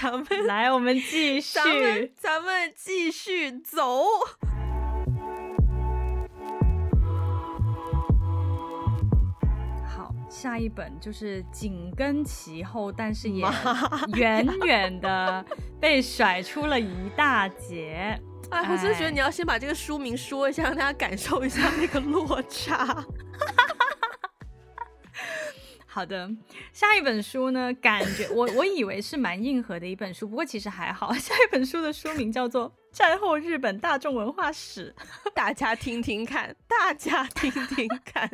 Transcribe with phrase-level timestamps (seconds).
[0.00, 4.04] 咱们 来，我们继续，咱们咱们继续走。
[9.84, 13.44] 好，下一本就是紧跟其后，但是也
[14.14, 15.44] 远远的
[15.80, 18.16] 被甩出了一大截。
[18.50, 23.04] 哎，我真的觉得你要先把这个书名说一下，让大家感受一下那个落差。
[25.98, 26.30] 好的，
[26.72, 31.12] 下一本书呢，感觉我 我以为是蛮硬核的一本书，不过其实还好。
[31.18, 34.94] 下一本书的书名叫做《战后日本大众文化史》，
[35.34, 38.30] 大家听听看，大家听听看。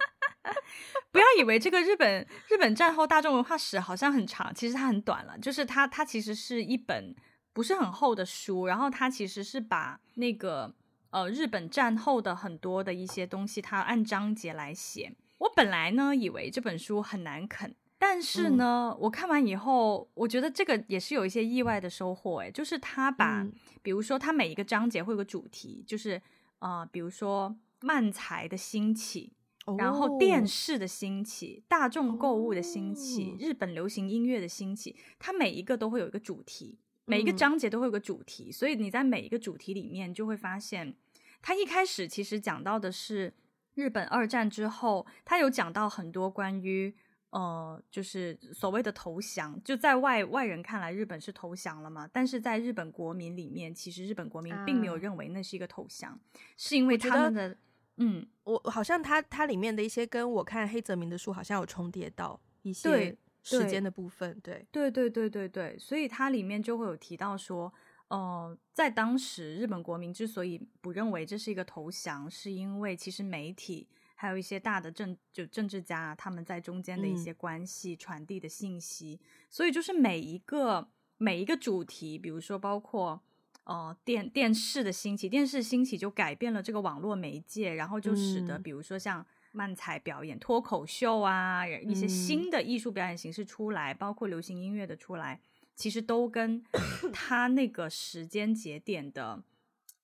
[1.11, 5.39] 不要以为这个日本日本战后大众文化史好像很长，其实它很短了。
[5.39, 7.17] 就是它它其实是一本
[7.55, 10.75] 不是很厚的书，然后它其实是把那个
[11.09, 15.15] 呃日本战后的很多的一些东西，它按章节来写。
[15.39, 22.41] 我本来呢以为这本书很难啃，但是呢，嗯、我看完以后，我觉得这个也是有一些意外的收获。
[22.41, 26.21] 哎，就是他把，嗯、比如说他每一个章节会有个主题，就是
[26.61, 29.33] 呃，比如说漫才的兴起，
[29.67, 40.95] 哦、然后电视的兴起，大众购物的兴起，哦、日本流行音乐的兴起，它每一个都会有一个主题，每一个章节都会有个主题，嗯、所以你在每一个主题里面就会发现，
[41.43, 43.35] 它一开始其实讲到的是。
[43.75, 46.95] 日本二战之后，他有讲到很多关于
[47.31, 52.09] 呃，就是所谓的投降，就在外外人看来，日本是投降了嘛？
[52.13, 57.57] 但是在日本国民里面，其实日本国民并没有认为那是一个投降，嗯、是因为他们的
[57.97, 67.73] 嗯，我好像他他里面的一些跟我看黑泽明的书好像有重叠到一些时间的部分，对对对对对对，所以它里面就会有提到说。
[68.09, 83.21] 呃，在当时，日本国民之所以不认为这是一个投降，是因为其实媒体还有一些大的政就政治家他们在中间的一些关系传递的信息，嗯、所以就是每一个每一个主题，比如说包括
[83.65, 95.41] 呃电电视的兴起，电视兴起就改变了这个网络媒介，然后就使得比如说像漫才表演、脱口秀啊一些新的艺术表演形式出来，包括流行音乐的出来。
[95.75, 96.63] 其实都跟
[97.13, 99.43] 他那个时间节点的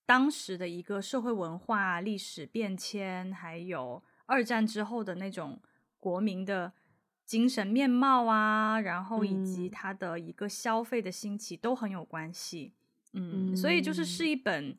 [0.04, 5.60] 当时的一个社会文化、历史变迁，还有二战之后的那种
[6.00, 6.72] 国民的
[7.24, 12.72] 精神面貌啊，然后以及他的一个消费的兴起都很有关系。
[13.12, 14.76] 嗯，所以就是是一本，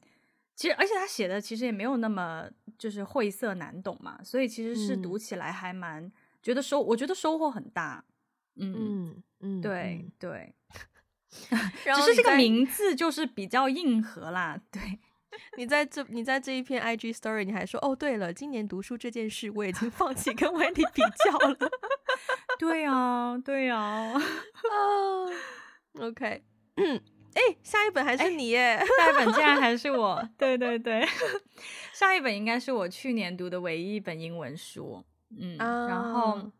[0.56, 6.12] 其实而且他写的其实也没有那么就是晦涩难懂嘛，所以其实是读起来还蛮
[6.44, 8.04] 觉得收，我觉得收获很大。
[8.56, 8.76] 嗯。
[8.78, 10.54] 嗯嗯，对对。
[11.86, 15.00] 然后只是这个名字就是比较硬核啦，对。
[15.58, 21.72] 你在这，你在这一篇 IG Story，你还说哦，对了，今年读书这件事，我已经放弃跟 Wendy 比较了。
[22.60, 23.80] 对啊，对啊。
[24.12, 24.20] 啊
[26.00, 26.44] ，OK，
[26.76, 27.02] 嗯，
[27.34, 31.08] 哎，下一本还是你耶，下一本竟然还是我，对对对，
[31.94, 35.02] 下一本应该是我去年读的唯一一本英文书，
[35.38, 36.52] 嗯，uh、然后。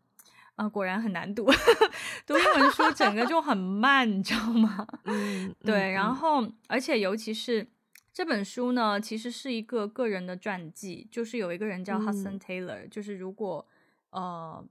[0.56, 1.46] 啊，果然很难读，
[2.26, 4.86] 读英文书整个就很慢，你知道吗？
[5.04, 5.92] 嗯， 对。
[5.92, 7.66] 然后，而且尤其是
[8.12, 13.66] 这本书呢，其实是一个个人的传记，就是有一个人叫 Hudson Taylor，、嗯、就是如果
[14.10, 14.62] 呃，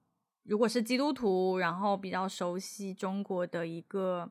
[0.44, 4.30] 如果是基督徒，然后比较熟悉中国的一个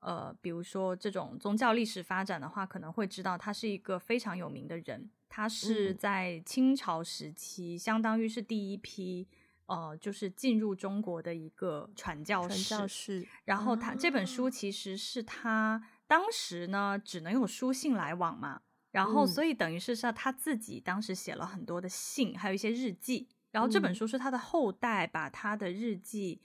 [0.00, 5.08] 呃，比如说这种宗教历史发展的话，可能会知道他是一个非常有名的人。
[5.28, 9.28] 他是在清朝时期，嗯、相当于是第一批。
[9.70, 13.24] 呃，就是进入中国的一个传教士，传教士。
[13.44, 23.28] 然后他、啊、这本书其实是他当时呢只能用书信来往嘛，然后所以等于是是他自己当时写了很多的信，还有一些日记。
[23.52, 26.40] 然后这本书是他的后代把他的日记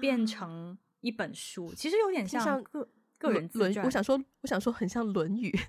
[0.00, 3.86] 变成一本书，啊、其实有点像个像个人自传。
[3.86, 5.50] 我想说，我想说很像《论语》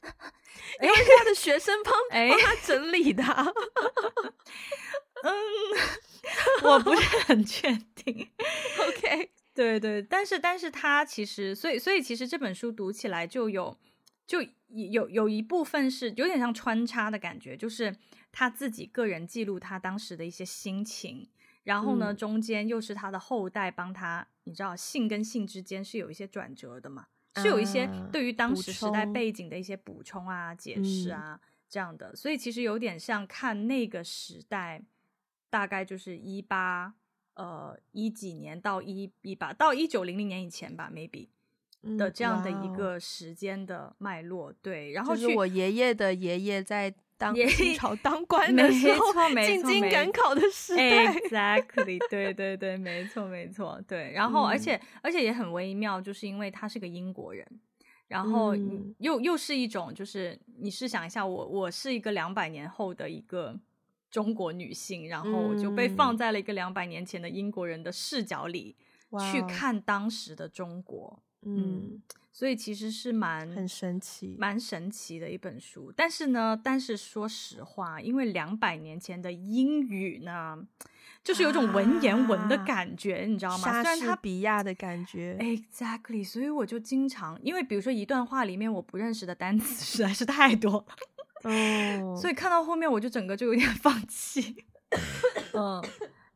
[0.82, 1.92] 因为他的学生帮
[2.28, 3.22] 帮他整理的。
[5.24, 5.32] 嗯，
[6.64, 8.28] 我不是 很确定。
[8.78, 13.76] OK，对对，但是但是他其实，所以所以其实这本书读起来就有
[14.26, 17.96] 就有有一部分是有点像穿插的感觉，就是
[18.30, 21.28] 他自己个人记录他当时的一些心情，
[21.64, 27.06] 然后呢，中间又是他的后代帮他，你知道性跟性之间是有一些转折的嘛，
[27.36, 34.82] 是有一些对于当时时代背景的一些补充啊、解释啊这样的，所以其实有点像看那个时代。
[35.50, 36.94] 大概就是一八
[37.34, 41.28] 呃一几年到一一八到一九零零年以前吧，maybe
[41.96, 44.92] 的这样的一个时间的脉络，嗯、对。
[44.92, 49.12] 然后就是我爷爷的爷爷在当清朝当官的时候，
[49.44, 51.12] 进京赶考的时代。
[51.12, 54.12] Exactly，对对对， 没错没错，对。
[54.12, 57.44] 然后，而且、嗯、而且也很微妙，就是因为他是个英国人，
[58.06, 58.54] 然后
[58.98, 63.58] 又、嗯、又是一种，就是你试想一下，我我是一个两百年后的一个
[64.10, 68.76] 中国女性，然后我就被放在了一个两百年前的英国人的视角里、
[69.10, 71.56] 嗯、去看当时的中国，嗯。
[71.56, 75.92] 嗯所以其实是蛮很神奇，蛮神奇的一本书。
[75.96, 80.56] 但是呢，但是说实话，因为两百年前的英语呢，
[81.24, 83.82] 就是有种文言文的感觉，啊、你知道吗？
[83.82, 86.24] 莎士比亚的感觉，Exactly。
[86.24, 90.86] 所以我就经常，因为比如说一段话里面我不认识的单词实在是太多了，
[91.44, 94.64] 哦，所以看到后面我就整个就有点 放弃，
[95.54, 95.82] 嗯。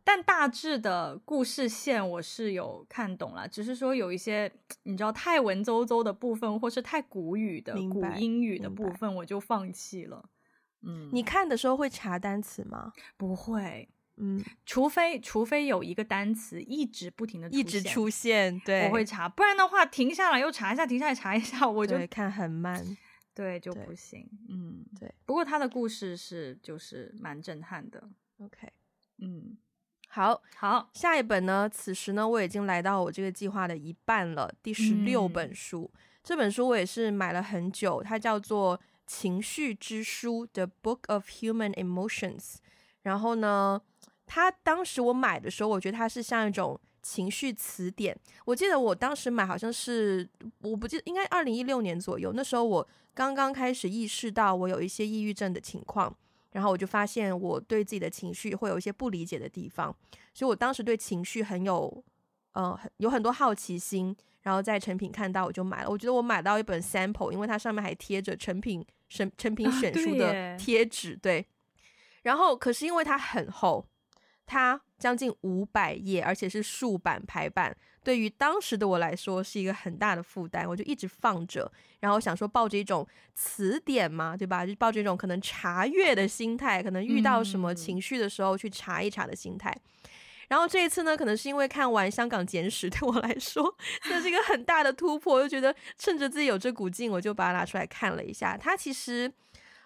[0.05, 4.51] 但大致的故事线我是有看懂了，只是说有一些
[4.83, 10.25] 你知道太文绉绉的部分，或是太古语的古英语的部分，我就放弃了。
[10.83, 11.23] 嗯，你。
[11.23, 12.93] 看的时候会查单词吗？
[13.17, 22.85] 不会，嗯，除非除非有一个单词一直不停的一直出现，对，我会查，不然的话停下来又查一下，停下来查一下，我就看很慢，
[23.35, 24.29] 对，就不行。
[24.49, 25.13] 嗯，对。
[25.25, 28.09] 不过他的故事是就是蛮震撼的。
[28.39, 28.69] OK，
[29.19, 29.57] 嗯。
[30.09, 31.67] 好好，下一本呢？
[31.67, 35.91] 此时呢，我已经来到我这个计划的一半了，第十六本书。
[35.95, 35.99] 嗯。
[36.23, 38.77] 这本书我也是买了很久，它叫做
[39.07, 42.57] 《情绪之书》（The Book of Human Emotions）。
[43.01, 43.81] 然后呢，
[44.27, 48.17] 它当时我买的时候，我觉得它是像一种情绪词典。
[48.45, 50.29] 我记得我当时买好像是，
[50.61, 52.33] 我不记得，应该二零一六年左右。
[52.35, 56.17] 那时候我刚刚开始意识到我有一些抑郁症的情况。
[56.53, 59.87] 然后我就发现我对自己的情绪会有一些不理解的地方，
[60.35, 62.05] 所以我当时对情绪很有，
[62.53, 64.15] 呃，有很多好奇心。
[64.43, 71.47] 然后在成品看到我就买了，我觉得我买到一本 sample，因为它上面还贴着成品成成品选书的贴纸，对。
[72.21, 73.87] 然后可是因为它很厚，
[74.47, 77.77] 它将近五百页，而且是竖版排版。
[78.05, 84.67] 对于当时的我来说是一个很大的负担，我就一直放着，然后想说抱着一种词典嘛，对吧？
[84.67, 89.71] 就抱着一种可能查阅的心态，可能遇到什么情绪的时候去查一查的心态。
[89.71, 90.11] 嗯、
[90.49, 93.73] 然后这一次呢，可能是因为看完《香港简史》，对我来说
[94.03, 98.57] 这是一个很大的突破，我就觉得趁着自己有这股劲，我就把它拿出来看了一下。
[98.57, 99.33] 它其实，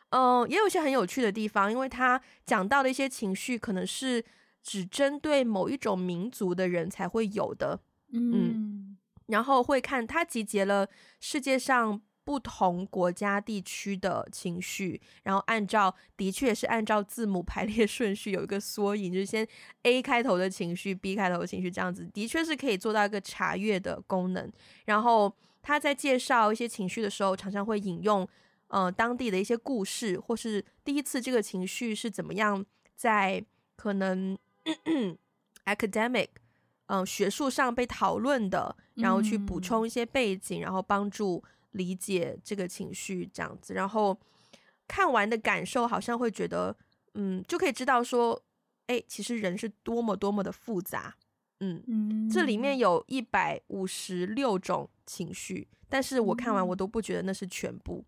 [0.08, 4.24] 嗯、呃，也有一些很有趣的地方，因为它讲到的一些情绪，可能是
[4.66, 7.78] 只针对某一种民族的人才会有的。
[8.10, 8.96] 嗯，
[9.26, 10.88] 然后会看它集结了
[11.20, 19.46] 世界上不同国家地区的情绪，然后按照的确是按照字母排列 顺序有一个缩影，就是先
[19.84, 24.50] A 开头的情绪，B 开头的情绪这样子，的确是可以做到一个查阅的功能。
[24.86, 28.26] 然后他在介绍一些情绪的时候，常常会引用
[28.66, 32.64] 呃当地的一些故事，或是第一次这个情绪是怎么样
[32.96, 33.44] 在
[33.76, 34.36] 可能
[35.64, 36.28] academic。
[36.88, 41.42] 嗯，学术上被讨论的，然后去补充一些背景，嗯、然后帮助
[41.72, 43.74] 理解这个情绪这样子。
[43.74, 44.16] 然后
[44.86, 46.76] 看完的感受好像会觉得，
[47.14, 48.40] 嗯，就可以知道说，
[48.86, 51.16] 哎，其实人是多么多么的复杂。
[51.58, 58.04] 嗯，嗯，这里面有一百五十六种情绪，但是我看完我都不觉得那是全部。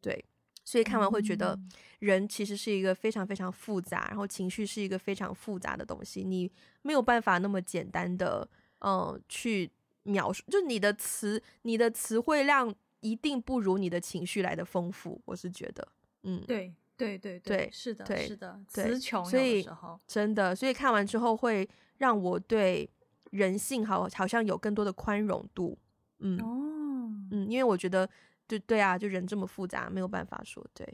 [0.00, 0.24] 对。
[0.66, 1.58] 所以看完会觉得，
[2.04, 6.50] 人其实是一个非常非常复杂，然后情绪是一个非常复杂的东西，你
[6.82, 8.46] 没有办法那么简单的，
[8.80, 9.70] 嗯，去
[10.02, 10.42] 描述。
[10.48, 15.20] 就你的词，你的词汇量一定不如你的情绪来的丰富。
[15.24, 15.88] 我是觉得，
[16.24, 21.68] 嗯，对对对对，对是的，对是的，词穷所以有的时候真的，所以看完之后会
[21.98, 22.88] 让我对
[23.30, 25.78] 人性好好像有更多的宽容度。
[26.18, 28.08] 嗯，哦，嗯，因为我觉得。
[28.46, 30.86] 对对啊，就人这么复杂，没有办法说对，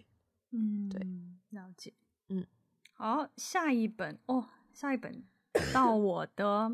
[0.52, 1.00] 嗯，对，
[1.50, 1.92] 了解，
[2.28, 2.44] 嗯，
[2.94, 5.22] 好，下一本哦，下一本
[5.72, 6.72] 到我的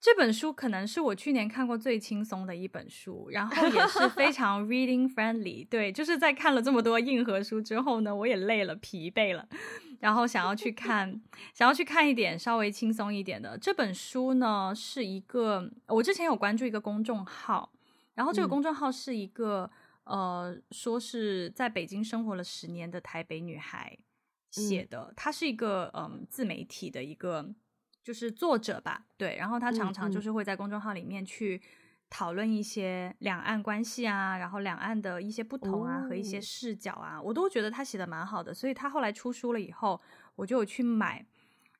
[0.00, 9.48] 这本书，可能是我去年看过最轻松的一本书，然后也是非常 reading friendly，对，就是在看了这么多硬核书之后呢，我也累了，疲惫了，
[9.98, 11.20] 然后想要去看，
[11.52, 13.58] 想要去看一点稍微轻松一点的。
[13.58, 17.72] 这本书呢，是一个我之前有关注一个公众号，
[18.14, 19.64] 然后这个公众号是一个。
[19.64, 23.96] 嗯呃，说是在北京生活了十年的台北女孩
[24.50, 27.54] 写的，她、嗯、是一个嗯自媒体的一个
[28.02, 31.62] 就是作者吧，对，然后她常常就是会在公众号里面去
[32.10, 40.00] 讨论一些两岸关系啊，然后两岸的一些不同啊、哦、和一些视角啊，我都觉得她写的蛮好的，所以她后来出书了以后，
[40.34, 41.24] 我就有去买，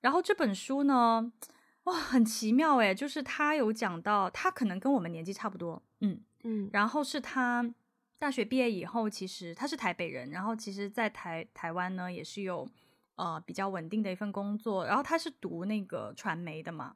[0.01, 1.33] 然后这本书呢，
[1.85, 6.21] 哇，很奇妙诶，就是她有讲到，她可能跟我们年纪差不多，嗯。
[6.45, 7.75] 嗯，然后是她。
[8.23, 12.69] 大学毕业以后，其实他是台北人，然后其实，在台台湾呢，也是有
[13.17, 14.87] 呃比较稳定的一份工作。
[14.87, 16.95] 然后他是读那个传媒的嘛，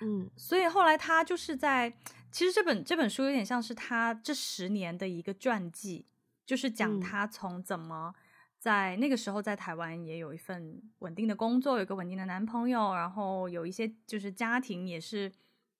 [0.00, 1.96] 嗯，所以后来他就是在，
[2.32, 6.04] 其实这本这本书有点像是他这十年的一个传记，
[6.44, 8.12] 就是讲他从怎么
[8.58, 15.30] 在那个时候在台湾也有一份稳定的工作，有个稳定的男朋友，然后有一些就是家庭也是。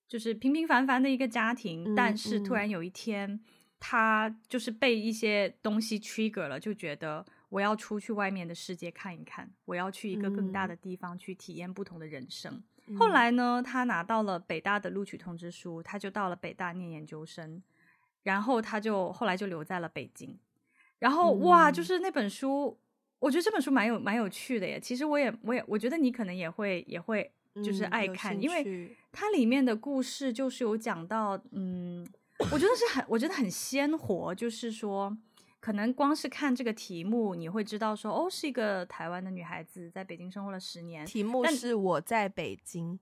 [0.09, 3.41] 就是平平凡凡的一个家庭，嗯、但是突然有一天，嗯、
[3.89, 12.61] 他就是被一些东西 trigger 了，就觉得我要出去外面的世界看一看，我要去一个更大的地方去体验不同的人生。
[12.89, 17.63] 嗯、后来呢，他拿到了北大的录取通知书，他就到了北大念研究生，
[18.25, 20.37] 然后他就后来就留在了北京。
[20.99, 22.77] 然后、嗯、哇，就是那本书，
[23.21, 24.81] 我觉得这本书蛮有蛮有趣的耶。
[24.81, 27.31] 其实我也我也我觉得你可能也会也会。
[27.65, 32.07] 就是爱看，嗯、因为它里面的故事就是有讲到，嗯，
[32.53, 34.35] 我觉得是很，我觉得很鲜活。
[34.35, 35.17] 就是说，
[35.61, 41.05] 可能光是看这个题目，你会知道说，哦，是一个台湾的女孩子在北京生活了十年。
[41.07, 42.99] 题目是我在北京，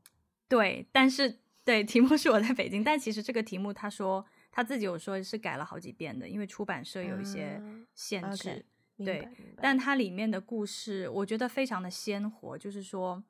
[0.49, 7.61] 对，但是对，题目是我在北京，但其实这个题目，他说他自己有说是改了好几遍的，因为出版社有一些
[7.95, 8.65] 限制。
[8.99, 9.29] 嗯、对，
[9.61, 13.23] 但它里面的故事，我觉得非常的鲜活，就是说。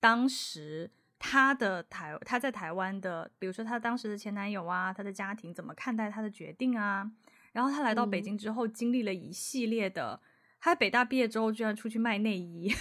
[0.00, 0.90] 当时
[1.24, 7.08] 他的台，她在台湾的，比如说她当时的前男友啊，她的家庭怎么看待她的决定啊？
[7.52, 10.26] 然后她来到北京之后，经历了一系列的，嗯、
[10.58, 12.74] 他在北大毕业之后居然出去卖内衣，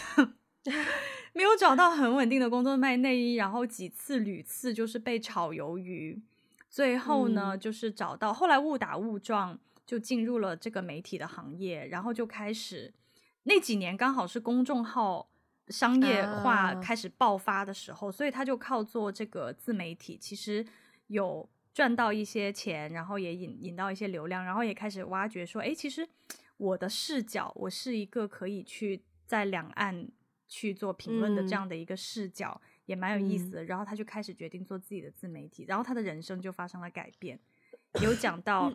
[1.33, 6.19] 没有找到很稳定的工作卖内衣，然后几次屡次就是被炒鱿鱼，
[6.67, 12.91] 最后呢、嗯、就是找到，后来误打误撞就进入了这个媒体的行业，然后就开始
[13.43, 15.27] 那几年刚好是公众号。
[15.71, 20.65] 商业化开始爆发的时候，uh, 所以他就靠做这个自媒体，其实
[21.07, 26.07] 有赚到一些钱，然后也引引到一些流量，然后也开始挖掘说，哎，其实
[26.57, 30.07] 我的视角，我是一个可以去在两岸
[30.47, 33.63] 去做评论的这样的一个视角，嗯、也蛮有意思的。
[33.63, 37.39] 然后他就开始决定做自己的自媒体，然后他的人生就发生了改变。
[38.01, 38.73] 有讲到，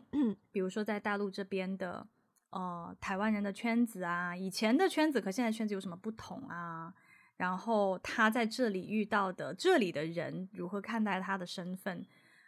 [0.50, 2.07] 比如说在大陆这边的。
[2.57, 6.91] 呃，台湾人的圈子啊，以前的圈子和现在圈子有什么不同啊？
[7.37, 12.07] 然后他在这里遇到的这里的人如何看待他的身份，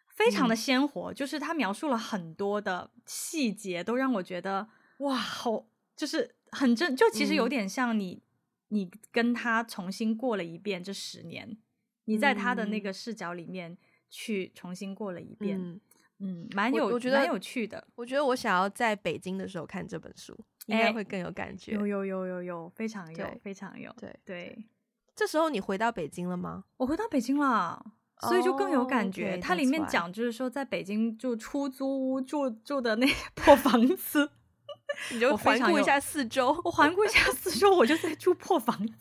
[0.09, 1.13] 非常的鲜活。
[1.13, 4.67] 嗯、就是他描述了很多的细节，都让我觉得
[5.01, 8.23] 哇，好，就是很真，就其实有点像你，嗯、
[8.69, 11.59] 你跟他重新过了一遍这十年，
[12.07, 13.77] 你在他的那个视角里面
[14.09, 15.61] 去重新过了一遍。
[15.61, 15.79] 嗯
[16.21, 17.87] 嗯，蛮有，我觉得蛮有趣的。
[17.95, 21.73] 我觉得我想要在北京的时候看这本书，应该会更有感觉。
[21.73, 23.93] 有有有有有，非常有，非常有。
[23.99, 24.67] 对对，
[25.15, 26.65] 这时候你回到北京了吗？
[26.77, 27.85] 我回到北京了，
[28.23, 29.39] 所以就更有感觉。
[29.39, 33.07] 它里面讲就是说，在北京就出租屋住住的那
[33.37, 34.31] 破房子，
[35.13, 36.49] 你就环顾一下四周。
[36.65, 38.97] 我环顾一下四周，我就在住破房子，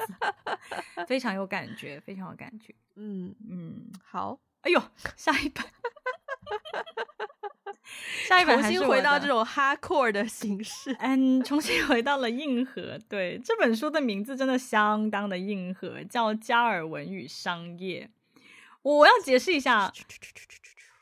[1.07, 2.75] 非常有感觉，非常有感觉。
[2.95, 4.39] 嗯嗯，好。
[4.62, 4.81] 哎呦，
[5.15, 5.63] 下一本。
[8.27, 13.00] 下一本重新回到这种 hardcore 的形式，嗯，重新回到了硬核。
[13.08, 18.10] 对，这本书的名字真的相当的硬核，叫《加尔文与商业》。
[18.82, 19.91] 我要解释一下，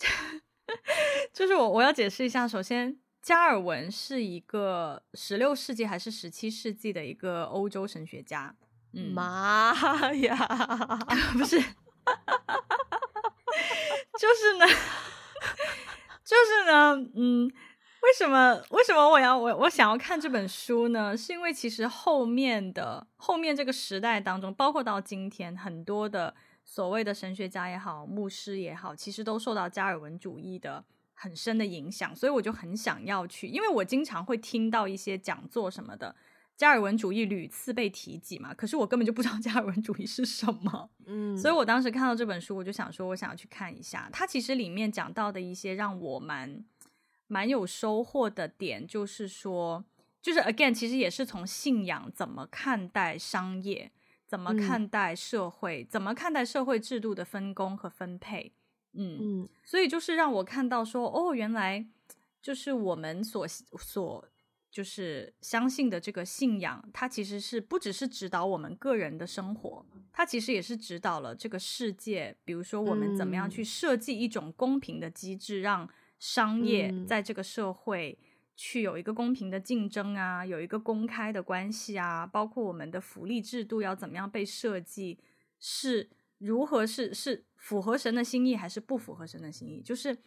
[1.33, 2.47] 就是我我要解释一下。
[2.47, 8.55] 首先，加尔文是一个十六世纪还是十七世纪的一个欧洲神学家。
[8.93, 9.73] 嗯，妈
[10.13, 10.35] 呀，
[11.33, 11.65] 不是，就
[14.33, 14.65] 是呢。
[16.23, 17.45] 就是呢，嗯，
[18.01, 21.15] 为什么为什么我要我我想要看这本书呢？
[21.15, 26.33] 是因为其实后面的后面这个时代当中，包括到今天，很多的
[26.63, 30.83] 所谓的神学家也好，牧师也好，其实都受到加尔文主义的
[31.13, 36.15] 很深的影响，所以我就很想要去，因为我经常会听到一些讲座什么的。
[36.57, 44.09] 加尔文主义屡次被提及嘛，可是我根本就不知道加尔文主义是什么，嗯，所以我当时看到这本书，我就想说，我想要去看一下。
[44.13, 46.63] 它其实里面讲到的一些让我蛮
[47.27, 49.83] 蛮有收获的点，就是说，
[50.21, 53.91] 就是 again，其实也是从信仰怎么看待商业，
[54.25, 58.53] 怎么看待社会，嗯、怎么看待社会制度的分工和分配，
[58.93, 61.85] 嗯嗯，所以就是让我看到说，哦，原来
[62.41, 64.25] 就是我们所所。
[64.75, 72.35] 就是相信的这个信仰，它其实是不只是指导我们个人的生活，它其实也是指导了这个世界。
[72.43, 75.89] 比如说，我们怎么样去设计一种公平的机制，让
[76.19, 78.19] 商业在这个社会
[78.57, 85.17] 去有一个公平的竞争啊，有一个公开的关系啊，包括我们的福利制度要怎么样被设计，
[85.57, 89.81] 是如何是是符合神的心意还是不符合神的心意？
[89.81, 90.17] 就是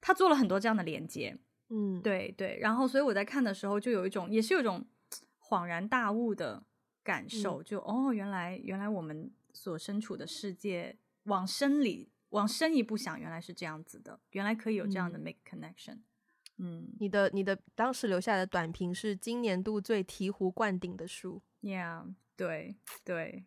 [0.00, 1.36] 他做了很多这样的连接。
[1.70, 2.58] 嗯，对对。
[2.60, 4.86] 然后，所以我在看的时候，就有一种，也是有一种
[5.40, 6.64] 恍然大悟的
[7.02, 15.98] 感受，嗯、就哦，原来原来我们所身处的世界，往深里往深一步想，原来是这样子的，原来可以有这样的 make connection。
[16.56, 21.42] 嗯，嗯你的你的当时留下的短评是今年度最醍醐灌顶的书。
[21.62, 23.44] Yeah，对对。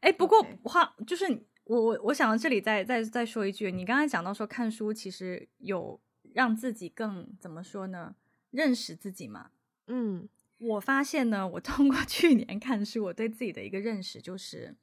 [0.00, 1.24] 哎，不过话.就是
[1.64, 6.00] 我我我想到这里再再再说一句，你刚才讲到说看书其实有
[6.34, 8.14] 让自己更怎么说呢？
[8.50, 9.50] 认识自己嘛。
[9.86, 14.76] 嗯，我发现呢，我通过 去年看书，我对自己的一个认识就是，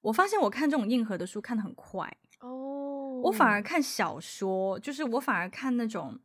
[0.00, 3.26] 我发现我看这种硬核的书看得很快哦，oh.
[3.26, 6.18] 我反而看小说，就是我反而看那种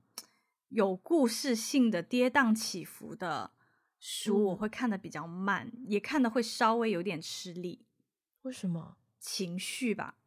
[0.70, 3.52] 有故事性的跌宕起伏的
[4.00, 7.86] 书，嗯、我会看的比较慢，也看的会稍微有点吃力。
[8.44, 8.98] 为什么？
[9.20, 10.18] 情绪吧，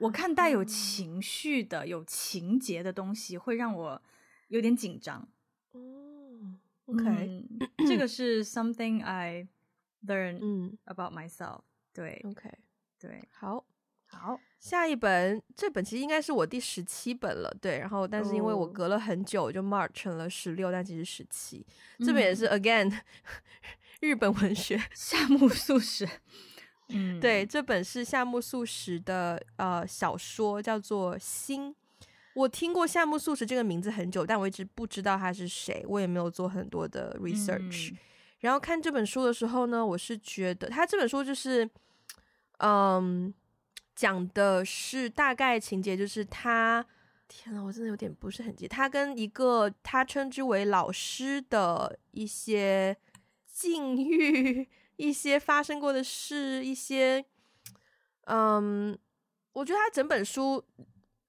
[0.00, 4.02] 我看带有情绪的、嗯、有情节的东西，会让我
[4.48, 5.26] 有点紧张。
[5.72, 5.80] 哦
[6.84, 7.48] ，OK，、嗯、
[7.86, 9.48] 这个 是 something I
[10.06, 11.64] learn about myself、嗯。
[11.94, 12.50] 对，OK，
[12.98, 13.64] 对，好，
[14.04, 17.56] 好，下一本，这本其实应该是我第十七本了。
[17.62, 21.66] 对，然后但是因为我隔了很久，就 mark 成了十六，但其实十七。
[22.00, 23.00] 这本也是 again、嗯、
[24.00, 26.06] 日本文学， 夏目漱石。
[26.94, 31.70] 嗯，对，这本是夏目漱石的呃小说，叫做《心》。
[32.34, 37.92] 我听过夏目漱石这个名字很久，但我一直不知道他是谁，我也没有做很多的 research。
[37.92, 37.98] 嗯、
[38.40, 41.68] 然后看这本书的时候呢，我是觉得他这本书就是，
[42.58, 43.32] 嗯，
[43.94, 46.86] 讲的是大概情节，就是他，
[47.26, 52.96] 天呐，我真的有点不是很记得，他跟一个他称之为老师的一些
[53.50, 54.68] 境遇。
[54.96, 57.24] 一些发生过的事，一些，
[58.22, 58.98] 嗯，
[59.52, 60.64] 我觉得他整本书，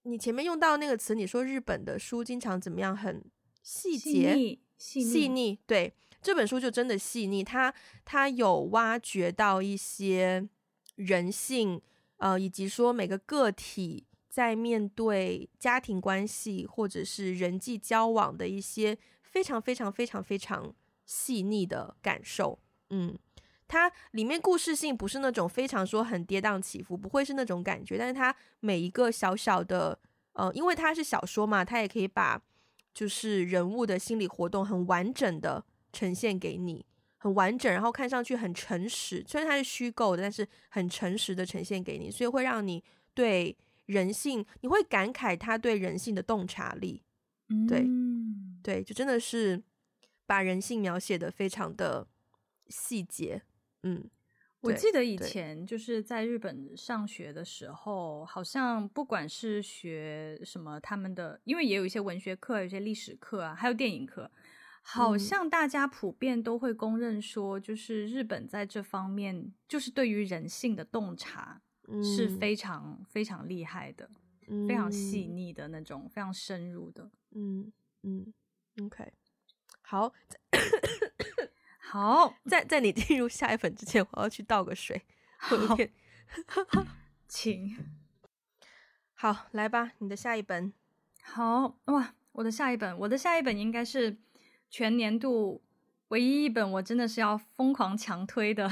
[0.03, 3.23] 你前面用到那个词，你说日本的书经常怎么样，很
[3.61, 5.59] 细节、细腻，细腻。
[5.67, 7.73] 对，这本书就真的细腻，他
[8.05, 10.47] 他有挖掘到一些
[10.95, 11.81] 人性，
[12.17, 20.73] 呃，以及说每个个体在面对家庭关系或者是人际交往的一些非常非常非常非常
[21.05, 22.59] 细腻的感受，
[22.91, 23.17] 嗯。
[23.67, 27.97] 它里面故事性不是那种非常说很跌宕起伏，不会是那种感觉。
[27.97, 29.99] 但是它每一个小小的，
[30.33, 32.41] 呃，因为它是小说嘛，它也可以把
[32.93, 36.85] 就是人物的心理活动很完整的呈现给你，
[37.17, 39.23] 很完整，然后看上去很诚实。
[39.27, 47.03] 虽然它是虚构的，但是很诚实的呈现给你，所以会让你对人性，你会感慨他对人性的洞察力。
[47.67, 49.61] 对，嗯、对，就真的是
[50.25, 52.07] 把人性描写的非常的
[52.67, 53.41] 细节。
[53.83, 54.09] 嗯，
[54.61, 64.31] 我记得以前就是在日本上学的时候，好像不管是学什么，他们的因为也有一些文学课，有些历史课啊，还有电影课，
[64.81, 71.61] 好像大家普遍都会公认说，就是日本在这方面，就是对于人性的洞察
[72.03, 74.09] 是非常非常厉害的，
[74.47, 77.09] 嗯、非常细腻的那种，非常深入的。
[77.31, 77.71] 嗯
[78.03, 78.33] 嗯
[78.83, 79.13] ，OK，
[79.81, 80.11] 好。
[81.89, 85.01] 好， 在在你进入下一本之前，我要去倒个水。
[85.37, 85.77] 好，
[87.29, 87.77] 请。
[89.15, 90.73] 好，来吧，你的下一本。
[91.23, 94.17] 好哇，我的下一本，我的下一本应该是
[94.69, 95.61] 全年度
[96.09, 98.69] 唯一一本我真的是要疯狂强推的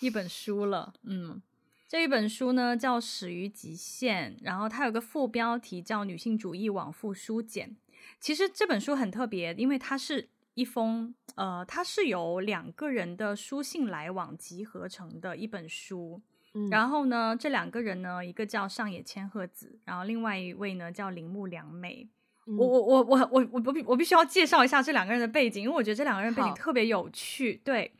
[0.00, 0.92] 一本书了。
[1.04, 1.40] 嗯，
[1.86, 7.70] 这一本书呢叫《始于极限》，然后它有个副标题叫《女性主义往复书简》。
[8.18, 10.28] 其实这本书很特别，因为它是。
[10.54, 16.20] 一封，呃，它是由两个人的书信来往集合成的一本书。
[16.52, 22.08] 嗯、然后呢，这两个人呢，一个叫上野千鹤子，然后另外一位呢叫铃木良美。
[22.46, 27.60] 嗯、我我我我我我必我必须要介绍一下这两个人的背景，因为我觉得这两个人背景特别有趣。
[27.64, 27.92] 对，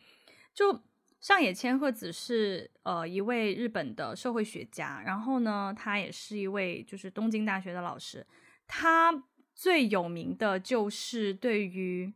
[0.52, 0.82] 就
[1.20, 8.26] 上野千鹤子是呃一位日本的社会学家，然后呢，他也是一位就是东京大学的老师。
[8.66, 9.22] 他
[9.54, 12.12] 最有名的就是对于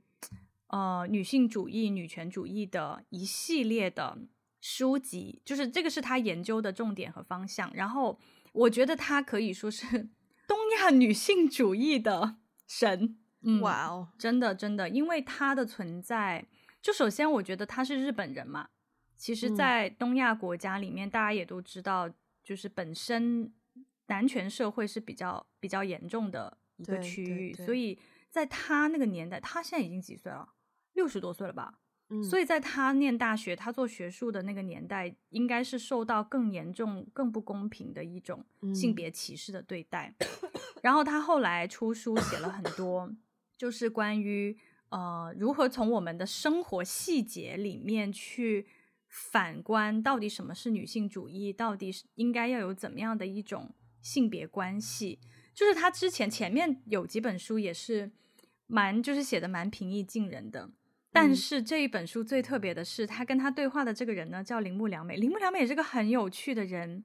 [0.69, 4.19] 呃，女性主义、女权主义的一系列的
[4.61, 7.71] 书籍，就是这个是他研究的重点和方向。
[7.75, 8.19] 然后，
[8.53, 9.87] 我觉得他可以说是
[10.49, 13.19] 东亚女性主义的神。
[13.47, 16.47] 嗯，哇哦，真的真的，因为他的存在，
[16.81, 18.71] 就首先我觉得他是日本人嘛。
[19.17, 22.11] 其实，在东亚国家里面，嗯、大家也都知道，
[22.43, 23.53] 就是本身
[24.07, 27.99] 男权社会是比较比较严重的一个区域，所以
[28.31, 30.54] 在他那个年代，他现在已经几岁了？
[30.95, 31.79] 六十多岁了吧，
[32.09, 40.15] 嗯，所以在他念大学，他做学术的那个年代，应该是受到更严重、更不公平的一种性别歧视的对待。
[40.19, 40.51] 嗯、
[40.83, 43.13] 然后他后来出书，写了很多
[43.57, 44.57] 就是关于
[44.91, 48.67] 呃如何从我们的生活细节里面去
[49.09, 55.19] 反观到底什么是女性主义，到底是应该要有怎么样的一种性别关系。
[55.55, 58.11] 就是他之前前面有几本书也是
[58.67, 60.71] 蛮就是写的蛮平易近人的。
[61.15, 65.17] 但是这一本书最特别的是，他跟他对话的这个人呢，叫铃木良美。
[65.17, 67.05] 铃木良美也是个很有趣的人，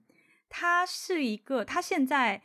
[0.50, 2.42] 他是一个，他现在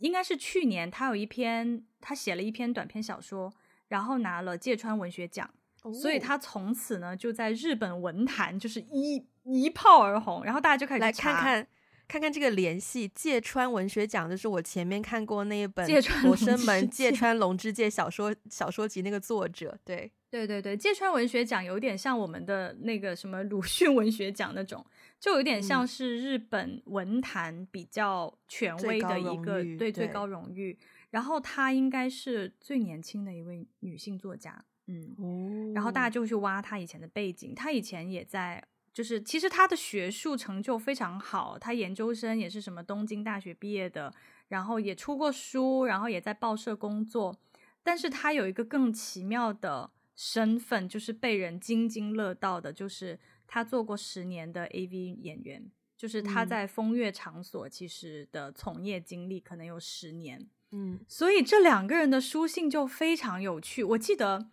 [0.00, 3.52] 应该是去年，他有一篇，他写了一篇短篇小说，
[3.88, 5.48] 然后拿了芥川文学奖，
[5.82, 11.68] 哦、所以他从此呢就在日本文坛就是一一炮而红，然后大家就开始来看看。
[12.08, 15.86] 看看这个联系，芥川文学奖就是我前面看过那一本
[16.26, 24.82] 《罗生门》芥川龙之介小说小说集那个作者，对对对对，芥川文学奖有点像我们的那个什么鲁迅文学奖那种，
[25.20, 30.78] 就有点像是日本文坛比较权威的一个对最高荣誉。
[31.10, 38.64] 然后她应该是最年轻的一位女性作家，嗯，哦、然后大家就去挖她以前的背景，她以前也在。
[38.94, 44.12] 就是其实他的学术成就非常好，他研究生也是什么东京大学毕业的，
[44.48, 47.34] 然后也出过书，然后也在报社工作。
[47.82, 60.48] 但是他有一个更奇妙的身份，就是被人津津乐道的，就是他做过十年的 AV 演员，就是他在风月场所其实的从业经历可能有十年。
[60.70, 63.82] 嗯，所以这两个人的书信就非常有趣。
[63.84, 64.48] 我记得。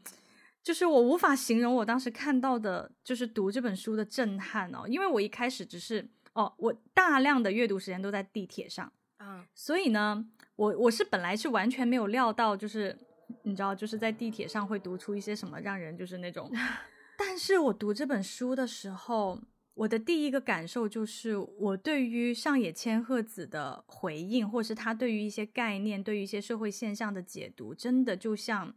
[0.62, 12.96] 就是我无法形容我当时看到的，就是读这本书的震撼哦，因为我一开始只是哦，我大量的阅读时间都在地铁上，嗯，所以呢，我我是本来是完全没有料到，就是
[13.44, 16.52] 你知道，就是在地铁上会读出一些什么让人就是那种，
[17.18, 19.40] 但是我读这本书的时候，
[19.74, 28.74] 我的第一个感受就是，我对于上野千鹤子的回应，或是他对于一些概念、对于一些社会现象的解读，真的就像。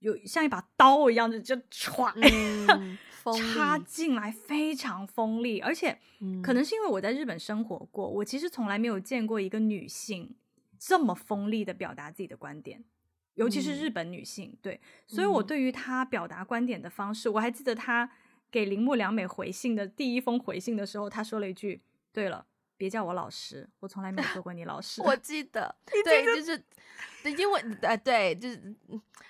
[0.00, 2.12] 有像一把刀一样的，就歘、
[2.68, 2.98] 嗯、
[3.54, 5.60] 插进来，非常锋利。
[5.60, 5.96] 而且，
[6.42, 10.34] 可能是因为我在日本生活过，我其实从来没有见过一个女性
[10.76, 12.82] 这么锋利的表达自己的观点，
[13.34, 14.56] 尤其是日本女性。
[14.62, 18.10] 对，所以我对于她表达观点的方式，我还记得她
[18.50, 22.46] 给铃木良美回信的第一封回信的时候，她说了一句：“对了。”
[22.78, 25.00] 别叫我老师，我从来没有做过你老师。
[25.06, 26.60] 我记得， 对，就是，
[27.38, 28.74] 因为呃，对，就是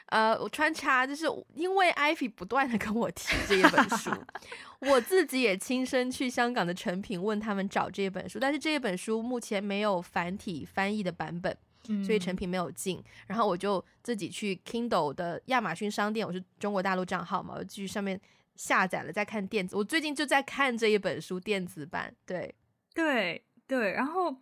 [0.07, 4.11] 呃，我穿插，就是因为艾菲不断的跟我提这一本书，
[4.91, 11.59] 我自己也亲身去香港的成品问他们找这一本书，但是这一本书目前没有繁体翻译的版本，嗯、
[12.05, 13.03] 所以成品没有进。
[13.27, 18.21] 然后我就自己去 Kindle 的亚马逊商店，我是中国大陆账号嘛，我继续上面
[18.57, 19.77] 下载了，再看电子。
[19.77, 22.55] 我最近就在看这一本书电子版，对。
[22.95, 24.37] 对对，然后，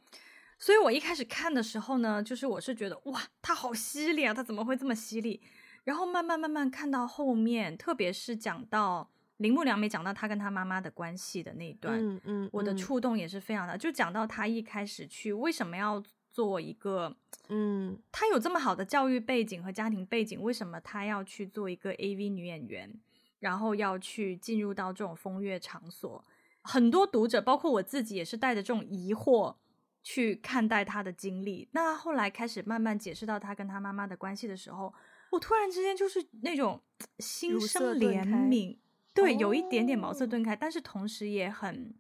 [0.59, 5.40] 所以我一开始看的时候呢，就是我是觉得哇，他好犀利啊，他怎么会这么犀利？
[5.85, 13.76] 然后慢慢慢慢看到后面，特别是讲到铃木良美讲到他跟他妈妈的关系的那一段，嗯嗯，我的触动也是非常大。
[13.76, 17.16] 就讲到他一开始去为什么要做一个，
[17.49, 23.01] 嗯，他有这么好的教育背景和家庭背景，为什么他要去做一个 AV 女演员，
[23.40, 26.25] 然后要去进入到这种风月场所？
[26.62, 29.57] 很多读者，包括我自己，也是带着这种疑惑
[30.03, 31.69] 去看待他的经历。
[31.73, 34.93] 那后来开始慢慢解释到他跟他妈妈的关系的时候，
[35.33, 36.81] 我突然之间就是那种
[37.19, 38.77] 心生怜悯，
[39.14, 41.95] 对，有一点点茅塞顿开，但是同时也很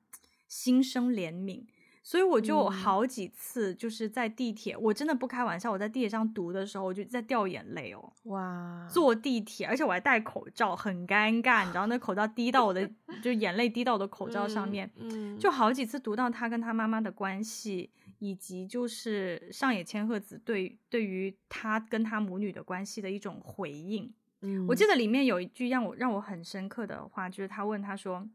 [0.46, 1.64] 心生怜悯。
[2.02, 8.12] 所以我就好几次就是在地铁，嗯、我真的不开玩笑，我在地铁上读的时候，我就在掉眼泪哦。
[8.24, 8.86] 哇！
[8.90, 12.90] 坐地铁，而且我还戴口罩，很尴尬，你知道那口罩滴到我的，
[13.22, 14.90] 就眼泪滴到我的口罩上面。
[14.96, 24.10] 嗯，就好几次读到他跟他妈妈的关系，以及就是上野千鹤子对对于他跟他母女的关系的一种回应。
[24.40, 28.26] 嗯，我记得里面有一句让我让我很深刻的话，就是他问他说：“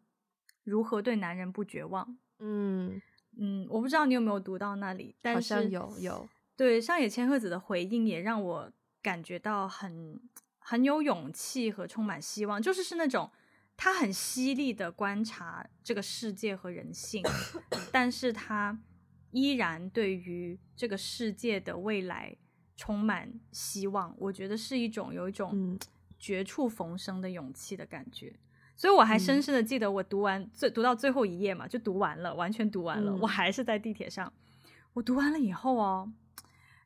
[0.63, 3.01] 如何对男人不绝望？”嗯。
[3.37, 6.29] 嗯，我不知道你有没有读到那里，但是好像有有。
[6.55, 8.71] 对，上野千鹤子的回应也让我
[9.01, 10.19] 感觉到很
[10.57, 13.29] 很有勇气和充满希望，就是是那种
[13.75, 17.21] 他很犀利的观察这个世界和人性，
[17.91, 18.79] 但是他
[19.31, 22.37] 依然对于这个世界的未来
[22.77, 24.15] 充满希望。
[24.17, 25.77] 我觉得是一种有一种
[26.17, 28.33] 绝处逢生的勇气的感觉。
[28.75, 33.11] 所以我还深深的记得，我读完最、嗯、读到最后一页嘛，就读完了，完全读完了。
[33.11, 34.31] 嗯、我还是在地铁上，
[34.93, 36.11] 我读完了以后哦，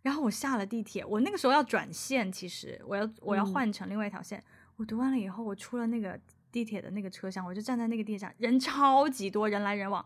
[0.02, 4.38] 然后我下了地铁，我那个时候要转线，其实我要我要换成另外一条线。
[4.40, 4.44] 嗯、
[4.78, 6.20] 我读完了以后，我出了那个
[6.52, 10.06] 地铁的那个车厢，我就站在那个地铁上，人超级多，人来人往，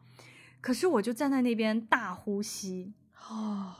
[0.61, 2.93] 可是我就站在那边大呼吸，
[3.29, 3.75] 哦，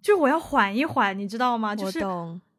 [0.00, 1.74] 就我要缓一缓，你知道吗？
[1.74, 2.00] 就是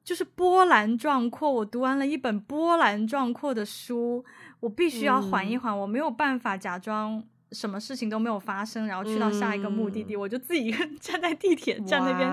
[0.03, 1.51] 就是波澜壮阔。
[1.51, 4.25] 我读完了一本波澜壮阔的书，
[4.61, 7.21] 我必须要缓一缓，嗯、我没有办法假装
[7.51, 12.29] 什么事情都没有发生，然后去到下一个目的地，嗯、我就自己一个人 站在地铁站那边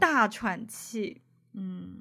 [0.00, 1.22] 大喘气。
[1.52, 1.98] 嗯，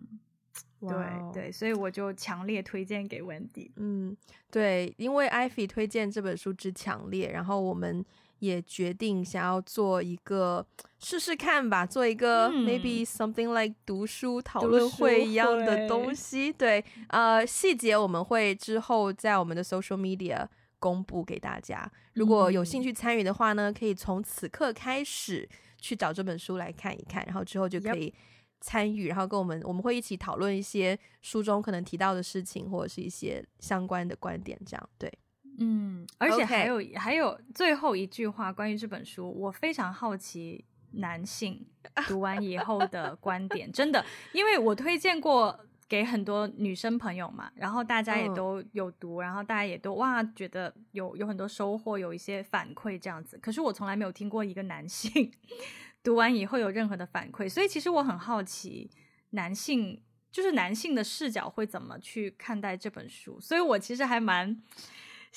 [0.82, 0.90] 对
[1.32, 3.70] 对，所以我就强烈推荐给 Wendy。
[3.76, 4.18] 嗯，
[4.50, 8.04] 对，因为 Ivy 推荐这本书之强烈，然后我们。
[8.40, 10.66] 也决定想要做一个
[11.00, 16.52] 试试看吧，做一个 maybe something like 读书讨论会一样的东西。
[16.54, 20.48] 对，呃，细节我们会之后在我们的 social media
[20.80, 21.92] 公布给大家。
[22.14, 25.48] 如果有兴趣参与的话呢，可以从此刻开始
[25.80, 28.14] 去找这本书来看一看，然后之后就可以
[28.60, 35.12] 参与，然后跟我们我们会一起讨论一些书中可能提到的事情，或者是一些相关的观点，这样对。
[35.60, 41.66] 嗯，而且还有.还有最后一句话关于这本书，我非常好奇男性
[42.08, 55.32] 读完以后的观点，真的，因为我推荐过给很多女生朋友嘛，然后大家也都有读，嗯、然后大家也都哇觉得有有很多收获，有一些反馈这样子，可是我从来没有听过一个男性
[56.04, 58.92] 读完以后有任何的反馈，所以其实我很好奇
[59.32, 60.00] 男性
[60.32, 64.62] 就是男性的视角会怎么去看待这本书，所以我其实还蛮。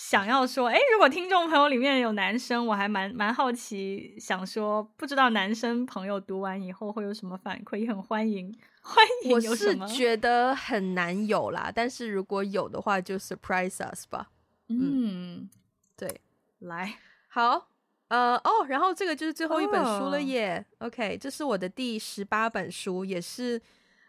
[0.00, 9.30] 想要说，哎，如果听众朋友里面有男生，我还蛮蛮好奇，想说，不知道男生朋友读完以后会有什么反馈，也很欢迎，欢迎。
[9.30, 14.30] 我是觉得很难有啦，但是如果有的话，就 surprise us 吧。
[14.68, 15.50] 嗯，嗯
[15.98, 16.22] 对，
[16.60, 16.94] 来，
[17.28, 17.68] 好，
[18.08, 20.64] 呃，哦，然后这个就是最后一本书了耶。
[20.78, 20.88] Oh.
[20.88, 23.60] OK，这是我的第十八本书，也是，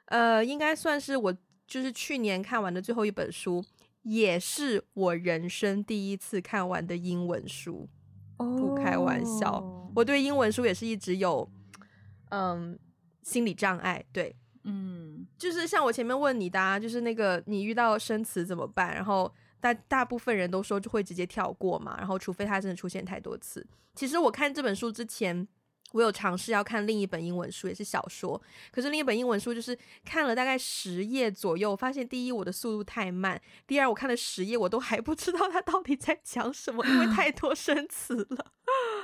[0.06, 1.36] 呃，应该算是我
[1.68, 3.62] 就是去年看完的最后一本书。
[4.04, 7.88] 也是我人生第一次看完的英文书
[8.38, 8.58] ，oh.
[8.58, 9.64] 不开玩笑，
[9.96, 11.50] 我对英文书也是一直有
[12.30, 12.78] 嗯
[13.24, 14.04] 心理障碍。
[14.12, 18.94] 对，嗯，就是像我前面问你的，啊，就是那个你遇到生词怎么办？
[18.94, 23.66] 然后大大部分人都说就会直接跳过嘛，然后除非它真的出现太多次。
[23.96, 25.48] 其实我看这本书之前。
[25.92, 28.42] 我有尝试要看另一本英文书，也是小说。
[28.72, 38.52] 可是另一本英文书就是看了大概十页左右，发现第一我的速度太慢，第二我看了十页我都还不知道它到底在讲什么，因为太 多生词了。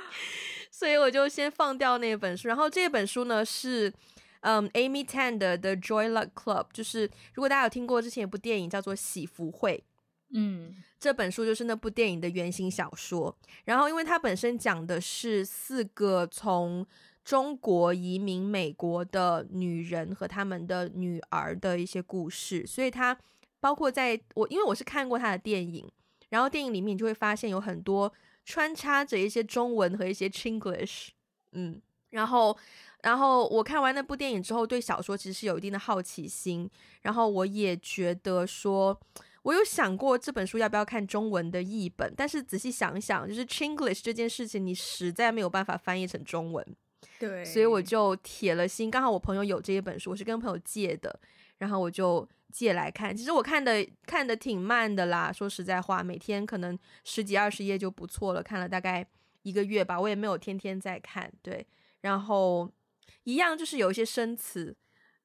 [0.70, 2.48] 所以我就先放掉那本书。
[2.48, 3.92] 然后这本书呢是
[4.40, 9.82] 嗯 Amy Tan 的 The Joy Luck Club，就是如果大家有听过之前一部电影叫做《喜福会》。
[10.30, 13.34] 嗯，这本书就是那部电影的原型小说。
[13.64, 16.86] 然后，因为它本身讲的是四个从
[17.24, 23.18] 中国移民美国的女人和他们的女儿的一些故事，所以它
[23.58, 25.90] 包括在我，因为我是看过他的电影，
[26.28, 28.12] 然后电影里面你就会发现有很多
[28.44, 31.08] 穿插着一些中文和一些 Chinglish。
[31.52, 32.54] 嗯，然后，
[33.02, 39.00] 然后我看完那部电影之后，对小说其实是有一定的好奇心，然后我也觉得说。
[39.42, 46.76] 我有想过这本书要不要看中文的译本，但是仔细想想，就是 Chinglish 这件事情，你实在没有办法翻译成中文，
[47.18, 48.90] 对，所以我就铁了心。
[48.90, 51.18] 刚好我朋友有这一本书，我是跟朋友借的，
[51.58, 53.16] 然后我就借来看。
[53.16, 59.06] 其实我看的看的挺慢的啦，说实在话，每天可能十几二十页就不错了，看了大概
[59.42, 61.66] 一个月吧，我也没有天天在看，对。
[62.00, 62.70] 然后
[63.24, 64.76] 一样就是有一些生词。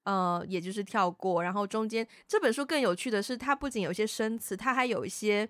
[0.04, 5.48] 呃，也就是跳过，然后中间这本书更有趣的是，它不仅有一些生词，它还有一些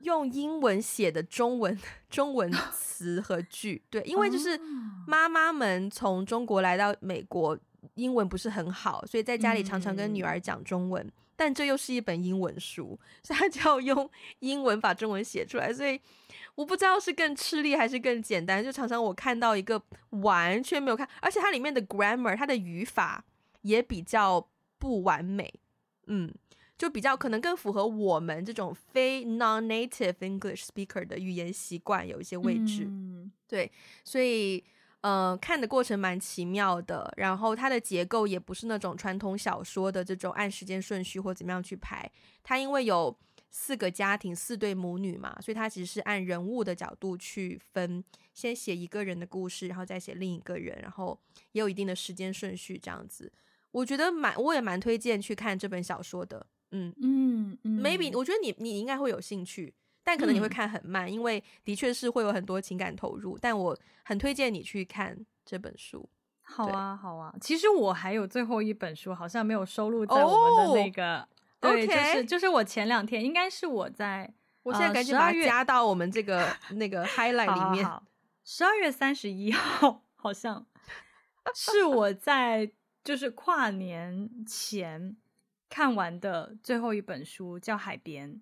[0.00, 1.78] 用英文写的中文
[2.10, 3.82] 中文 词和句。
[3.88, 4.60] 对，因为就是
[5.06, 7.58] 妈妈们从中国来到美国，
[7.94, 11.02] 英文不是很好，所以在家里常常跟女儿讲中文。
[11.02, 15.72] 嗯、但这又是一本英文书， 所以他就要用英文把中文写出来。
[15.72, 15.98] 所以
[16.54, 18.62] 我不知道是更吃力还是更简单。
[18.62, 23.24] 就常常我看到一个完全没有看，而且它里面的 grammar，它的语法。
[23.64, 24.48] 也比较
[24.78, 25.52] 不完美，
[26.06, 26.32] 嗯，
[26.76, 33.72] 就比较可能更符合我们这种非 non-native English speaker 的语言习惯，有一些位置，嗯、对，
[34.04, 34.62] 所以
[35.00, 37.10] 呃，看的过程蛮奇妙的。
[37.16, 42.10] 然后它的结构也不是那种传统小说的这种按时间顺序或怎么样去排，
[42.42, 43.16] 它因为有
[43.50, 51.18] 四个家庭，四对母女嘛，所以它其实是按人物的角度去分，先写一个人的故事，然后再写另一个人，然后
[51.52, 53.32] 也有一定的时间顺序这样子。
[53.74, 56.46] 我觉得蛮，我也蛮推荐去看这本小说的。
[56.70, 63.36] 嗯嗯嗯，maybe 我觉得你你应该会有兴趣，但可能你会看很慢，嗯、因为的确是会有很多情感投入。
[63.36, 66.08] 但我很推荐你去看这本书。
[66.42, 67.34] 好啊，好啊。
[67.40, 71.28] 其实我还有最后一本书，好像没有收录在我们的那个。
[71.60, 74.32] Oh, 对.就是就是我前两天应该是我在，
[74.62, 77.90] 我现在赶紧把它加到我们这个那个 highlight 里面。
[78.44, 80.64] 十二月三十一号，好像
[81.56, 82.70] 是我在。
[83.04, 85.16] 就是跨年前
[85.68, 88.32] 看完的最后一本书，叫《海边》。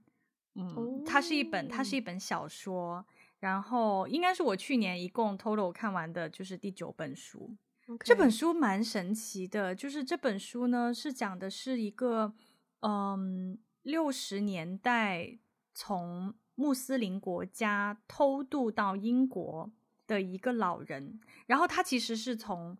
[0.54, 3.04] 嗯，哦、它是一本，它是一本小说。
[3.40, 7.56] 然后应该是我去年一共 total 看完的，就是第九本书。
[8.04, 12.32] 这本书蛮神奇的，就是这本书呢是讲的是一个，
[12.82, 15.36] 嗯，六十年代
[15.74, 19.68] 从穆斯林国家偷渡到英国
[20.06, 21.18] 的一个老人。
[21.46, 22.78] 然后他其实是从，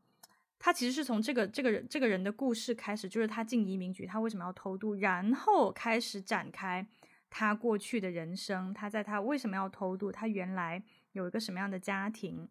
[0.64, 6.87] 他其实是从这个这个人这个人的故事开始，就是他进移民局，他为什么要偷渡，然后开始展开。
[7.29, 10.12] 他过去的人生，他在他为什么要偷渡？
[10.12, 10.81] 他原来
[11.12, 12.48] 有一个什么样的家庭，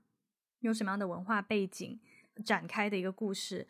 [0.60, 1.98] 有什么样的文化背景
[2.44, 3.66] 展开的一个故事。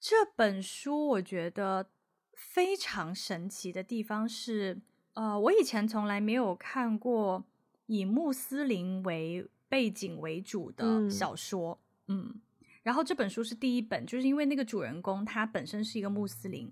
[0.00, 1.90] 这本书我觉得
[2.32, 4.80] 非常神奇的地方是，
[5.12, 7.44] 呃，我以前从来没有看过
[7.86, 12.40] 以穆斯林为背景为主的小说，嗯，嗯，
[12.86, 16.70] 然后这本书是第一本，就是因为那个主人公他本身是一个穆斯林，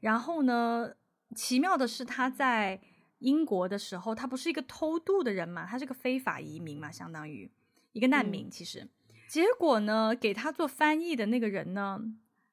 [0.00, 0.92] 然后呢，
[1.34, 2.82] 奇妙的是他在。
[3.20, 7.50] 英国的时候，他不是一个偷渡的人嘛，他是个非法移民嘛，相当于
[7.92, 8.50] 一个难民。
[8.50, 8.90] 其实，嗯、
[9.30, 12.02] 结果呢，给他做翻译的那个人呢，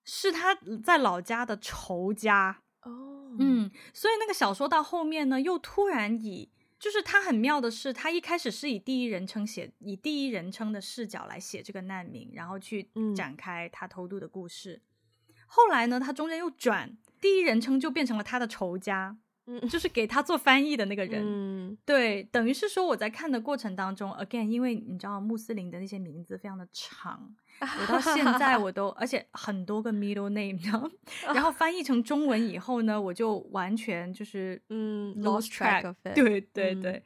[0.06, 2.62] 是他在老家的仇家。
[2.84, 6.50] 哦，嗯，所以那个小说到后面呢，又突然以，
[6.82, 14.82] 就是他很妙的是，他一开始是以第一人称写，以第一人称的视角来写这个难民，然后去展开他偷渡的故事。
[15.28, 19.15] 嗯、后来呢，他中间又转，第一人称就变成了他的仇家。
[19.60, 30.60] 嗯，就是给他做翻译的那个人，嗯，对，等于是说我在看的过程当中，again，因为你知道穆斯林的那些名字非常的长， 我到现在我都，而且很多个 middle name，
[31.34, 37.04] 然后翻译成中文以后呢，我就完全就是嗯 lost track of it，对对对，嗯、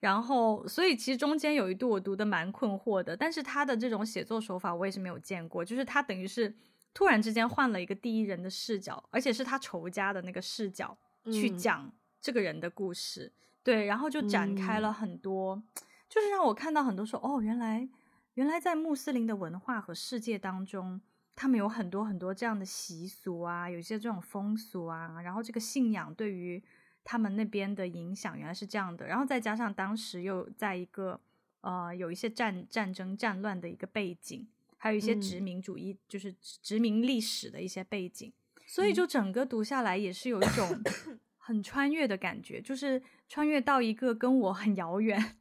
[0.00, 6.54] 然后所以其实中间有一度我读的蛮困惑的，但是他的这种写作手法我也是没有见过，就是他等于是
[6.92, 10.96] 突然之间换了一个第一人的视角，而且是他仇家的那个视角。
[11.32, 15.64] 去讲这个人的故事，嗯、对，然后就展开了很多，嗯、
[16.08, 17.88] 就是让我看到很多说，哦，原来
[18.34, 21.00] 原来在穆斯林的文化和世界当中，
[21.34, 26.62] 他们有很多很多这样的习俗啊，有一些这种风俗啊，然后这个信仰对于
[27.04, 31.20] 他们那边的影响原来是这样的，然后再加上当时又在一个
[31.60, 38.32] 呃有一些战战争战乱的一个背景，还有一些殖民主义，嗯、就是殖民历史的一些背景。
[38.66, 40.82] 所以就整个读下来也是有一种
[41.38, 45.36] 很穿越的感觉，就是穿越到一个跟我很遥远、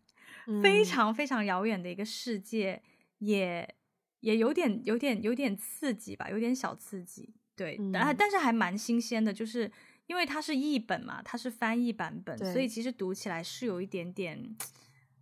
[0.46, 2.84] 嗯、非常非常遥远的一个世界，
[3.18, 3.76] 也
[4.20, 7.34] 也有点有点有点刺激吧，有点小刺激。
[7.56, 9.72] 对，但、嗯、但是还蛮新鲜的，就是
[10.06, 14.56] 因为它是译本嘛，它是翻译版本，所以其实读起来是有一点点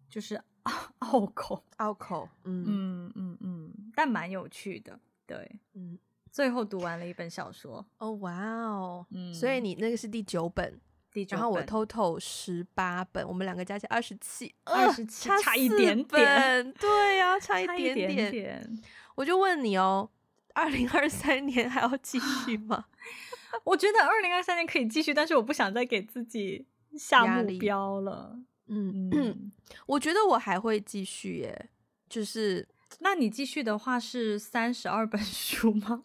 [0.09, 0.41] 就是
[0.99, 2.65] 拗口拗口，嗯。
[2.67, 5.97] 嗯嗯嗯，但蛮有趣的，对，嗯。
[6.33, 18.79] 最后读完了一本小说哦，哇哦，嗯，所以你那个是第九本，第九本，然后我 total 十八本，我们两个加起来二十七，二十七差一点点，对呀、啊，差一点点，点点
[19.13, 20.09] 我就问你哦，
[20.55, 22.85] 二零二三年还要继续吗？
[23.63, 26.65] 我觉得二零二三年可以继续，但是我不想再给自己
[26.97, 28.39] 下目标了。
[28.65, 29.51] 嗯嗯，
[29.85, 31.69] 我觉得我还会继续耶，
[32.09, 32.67] 就是，
[33.01, 36.01] 那你继续的话是三十二本书吗？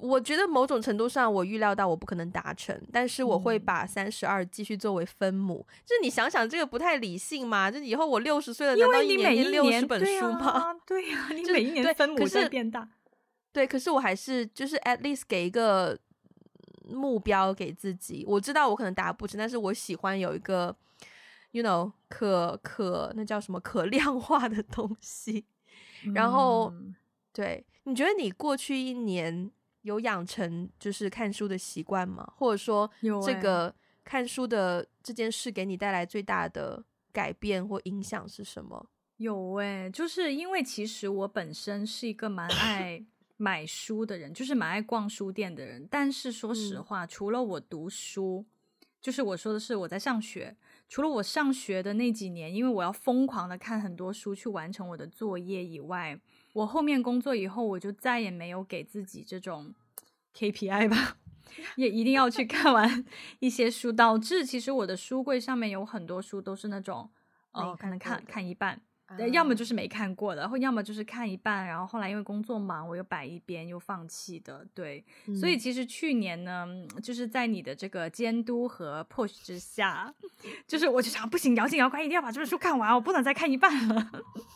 [0.00, 5.64] 我觉得某种程度上，我预料到我不可能达成，但是我会把三十二继续作为分母。
[5.68, 7.70] 嗯、就是你想想，这个不太理性嘛？
[7.70, 10.74] 就以后我六十岁了，难道一年念六十本书吗？
[10.84, 12.88] 对呀、啊，你每一年分母在变大。
[13.52, 15.96] 对，可是我还是就是 at least 给一个
[16.84, 18.24] 目标给自己。
[18.26, 20.74] 我知道我可能达不成，但是我喜欢有一个
[21.52, 25.44] ，you know，可可那叫什么可量化的东西。
[26.14, 26.96] 然后，嗯、
[27.32, 29.48] 对，你觉得你过去一年？
[29.88, 32.30] 有养成就是看书的习惯吗？
[32.36, 32.88] 或者说，
[33.24, 33.74] 这个
[34.04, 38.90] 看书的这件事给你带来最大的改变或影响是什么？
[39.16, 43.02] 有诶、欸，就是因为其实我本身是一个蛮爱
[43.38, 45.88] 买书的人，就是蛮爱逛书店的人。
[45.90, 48.44] 但是说实话，嗯、除了我读书，
[49.00, 50.56] 就是我说的是我在上学，
[50.88, 56.20] 除了我上学的那几年，因为我要疯狂的看很多书去完成我的作业以外。
[56.54, 59.72] 我后面工作以后，我就再也没有给自己这种
[60.38, 61.16] KPI 吧，
[61.76, 63.04] 也一定要去看完
[63.40, 67.10] 一些书，导致其实我的书柜上面有很多书都是那种，
[67.52, 68.80] 哦，可能看看一半。
[69.32, 74.66] 要么就是没看过的，然后要么就是看一半，然后后来因为工作忙，我又摆一边又放弃的。
[74.74, 76.66] 对，嗯、所以其实去年呢，
[77.02, 80.14] 就是在你的这个监督和 push 之下，
[80.66, 84.10] 就是我就想，不行，咬紧牙关，一定要把这本书看完，我不能再看一半了。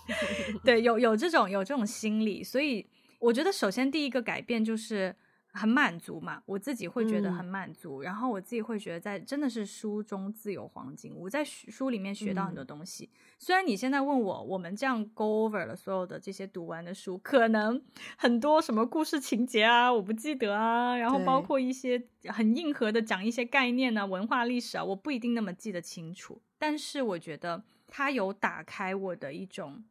[0.62, 2.86] 对，有有这种有这种心理，所以
[3.20, 5.16] 我觉得首先第一个改变就是，
[5.52, 11.14] 很满足嘛，我自己会觉得很满足，嗯、然后我自己会觉得在真的是书中自有黄金。
[11.14, 13.10] 我在书里面学到很多东西。
[13.12, 17.82] 嗯、虽然你现在问我，我们这样 go over 了所有的这些读完的书，可能
[18.16, 26.40] 很多什么故事情节啊，我不记得啊，然后包括一些很硬核的讲一些概念啊、文化历史啊，我不一定那么记得清楚。
[26.58, 29.84] 但是我觉得它有打开我的一种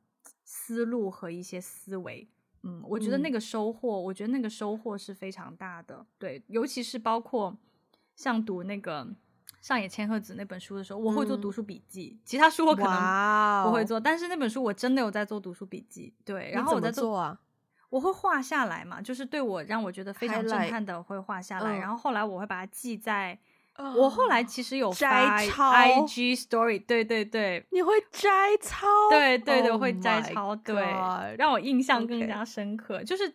[0.44, 2.28] 思路和一些思维。
[2.64, 6.06] 嗯，我觉得那个收获，嗯、我觉得那个收获是非常大的。
[6.18, 7.58] 对，尤其是包括
[8.16, 9.08] 像读那个
[9.62, 12.18] 上野千鹤子那本书的时候，我会做读书笔记。
[12.18, 16.14] 嗯、其他书我可能不会做，但是那本书我真的有在做读书笔记。
[16.24, 17.40] 对，然后我在做，做啊，
[17.90, 21.78] 我会画下来嘛，就是对我让我觉得非常震撼的，我会画下来。
[21.78, 23.40] 嗯、然后后来我会把它记在。
[23.78, 28.86] 我后来其实有摘抄 IG story，对对对，你会摘抄？
[29.10, 30.76] 对对对，我会摘抄，对，
[31.38, 33.04] 让我印象更加深刻。
[33.04, 33.34] 就是，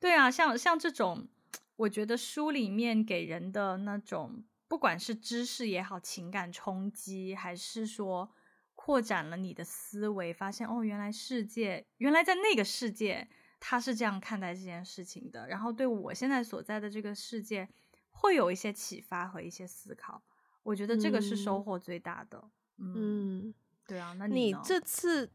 [0.00, 1.28] 对啊，像像这种，
[1.76, 8.28] 我觉得书里面给人的那种，不管是知识也好，情感冲击，还是说
[8.74, 13.28] 扩展了你的思维，发现哦，原来世界，原来在那个世界，
[13.60, 15.46] 他是这样看待这件事情的。
[15.46, 17.68] 然后对我现在所在的这个世界。
[18.14, 20.22] 会有一些启发和一些思考，
[20.62, 22.42] 我觉得这个是收获最大的。
[22.78, 23.54] 嗯，嗯
[23.86, 25.30] 对啊，那你，你这次，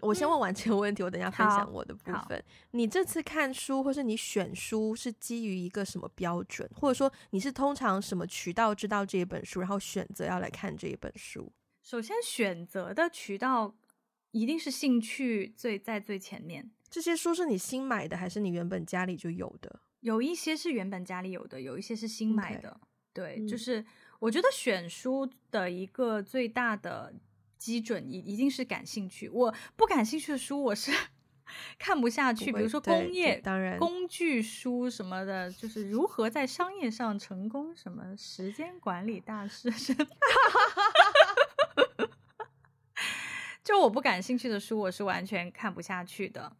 [0.00, 2.44] 我先问完这个问题，嗯、我等一下分享我的部分。
[2.72, 11.52] 你这次看书或是你选书是基于一个什么标准，或者说你是通常什么渠道知道这一本书，然后选择要来看这一本书？
[11.82, 13.74] 首先选择的渠道
[14.32, 16.72] 一定是兴趣最在最前面。
[16.90, 19.80] 这些书是你新买的，还是你原本家里就有的？
[20.02, 22.68] 有一些是原本家里有的，有一些是新买的。
[22.68, 22.86] Okay.
[23.14, 23.84] 对，嗯、就是
[24.18, 27.14] 我觉得选书的一个最大的
[27.56, 29.28] 基准一一定是感兴趣。
[29.28, 30.90] 我不感兴趣的书，我是
[31.78, 32.50] 看不下去。
[32.52, 39.70] 比如说工业当然工具书什么的，就是如何在商业上成功，什么时间管理大师，
[43.62, 46.56] 就我不感兴趣的书，我是完全看不下去的。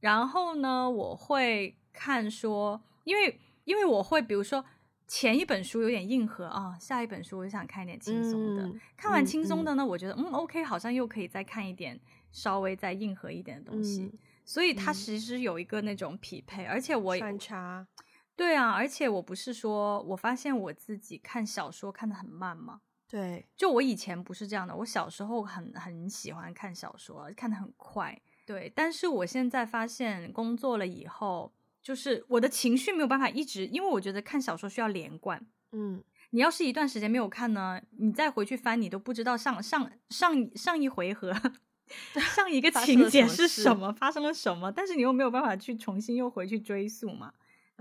[0.00, 1.78] 然后呢，我会。
[1.92, 4.64] 看说，因为因为我会，比如说
[5.06, 8.62] 前一本书有点硬核啊，下一本书我就想看一点轻松的。
[8.62, 14.04] 嗯、看完轻松的呢，嗯、我觉得嗯，OK，好像又可以再看一点稍微再硬核一点的东西。
[14.04, 17.86] 嗯、所以它其实有一个那种匹配，嗯、而且我穿插。
[18.34, 22.80] 对啊，而且我不是说我发现我自己看小说看得很慢吗？
[23.06, 28.18] 对，就我以前不是这样的，我小时候很很喜欢看小说，看得很快。
[28.46, 31.52] 对，但是我现在发现工作了以后。
[31.82, 35.44] 就是我的情绪没有办法一直，因为我觉得看小说需要连贯。
[35.72, 41.34] 嗯，你要是一段时间没有看呢，你再回去翻，你都不知道上上上上一回合，
[42.34, 47.32] 上一个情节是什么，发生了什么，但是你又没有办法去重新又回去追溯嘛。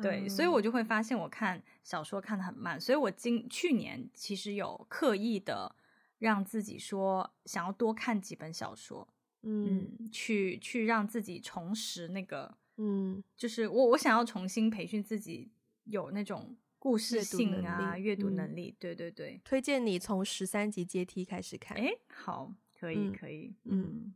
[0.02, 5.76] 对，嗯，所以我就会发现我看小说看得很慢，所以我今去年其实有刻意的
[6.18, 9.08] 让自己说想要多看几本小说，
[9.44, 12.58] 嗯，嗯，去去让自己重拾那个。
[12.84, 15.52] 嗯，就是我我想要重新培训自己
[15.84, 18.76] 有那种故事性啊，阅读能力。
[18.80, 21.78] 对对对，推荐你从十三级阶梯开始看。
[21.78, 24.12] 哎，好，可以可以，嗯，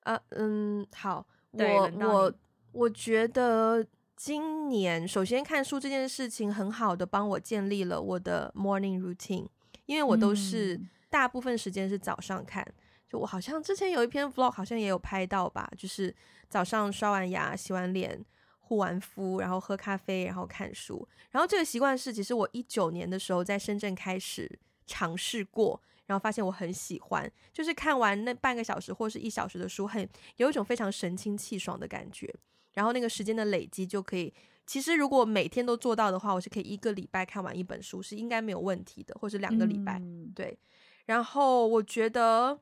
[0.00, 2.34] 呃嗯，好，我我
[2.72, 3.86] 我觉得
[4.16, 9.46] 今年首先看书这件事情很好的帮我建立了我的 morning routine，
[9.86, 12.66] 因为我都是大部分时间是早上看。
[13.12, 16.14] 就我好像之前有一篇 vlog，好像也有拍到吧，就是
[16.48, 18.24] 早上刷完牙、洗完脸、
[18.58, 21.06] 护完肤，然后喝咖啡，然后看书。
[21.30, 24.50] 然后这个习惯是，其实我一九年的时候在深圳开始
[24.86, 32.34] 尝试过，然后发现我很喜欢，就是看完那半个小时或是一小时的书，很有一种非常神清气爽的感觉。
[32.72, 34.32] 然后那个时间的累积就可以，
[34.66, 39.98] 其实如果每天都做到的话，我是可以一个礼拜看完一本书，是应该没有问题的，或是两个礼拜。
[39.98, 40.58] 嗯、对，
[41.04, 42.58] 然后我觉得。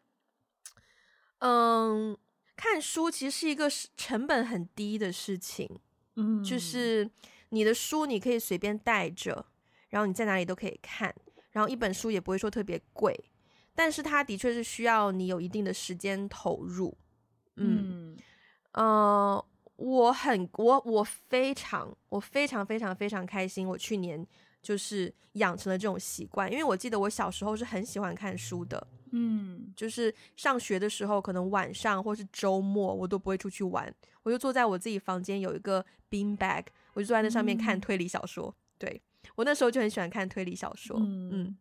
[1.41, 2.17] 嗯，
[2.57, 5.69] 看书其实是一个成本很低的事情，
[6.17, 7.11] 嗯，就是
[7.51, 9.47] 你的书你可以随便带着，
[9.89, 11.15] 然后你在哪里都可以看，
[11.51, 13.19] 然后一本书也不会说特别贵，
[13.75, 16.97] 但是它的确是需要你有一定的时间投入，
[17.57, 18.17] 嗯，
[18.73, 19.45] 呃，
[19.77, 24.27] 我很我我非常我非常非常非常开心，我去年
[24.61, 28.87] 就是养成了这种习惯，因为我记得我小时候是很喜欢看书的。
[29.13, 33.93] 嗯，就是上学的时候，可能晚上或是周末，我都不会出去玩，
[34.23, 38.49] 我就坐在我自己房间有一个 bean bag，我就坐在那上面看推理小说。
[38.49, 39.03] 嗯、对，
[39.37, 41.59] 我那时候就很喜欢看推理小说，嗯，嗯，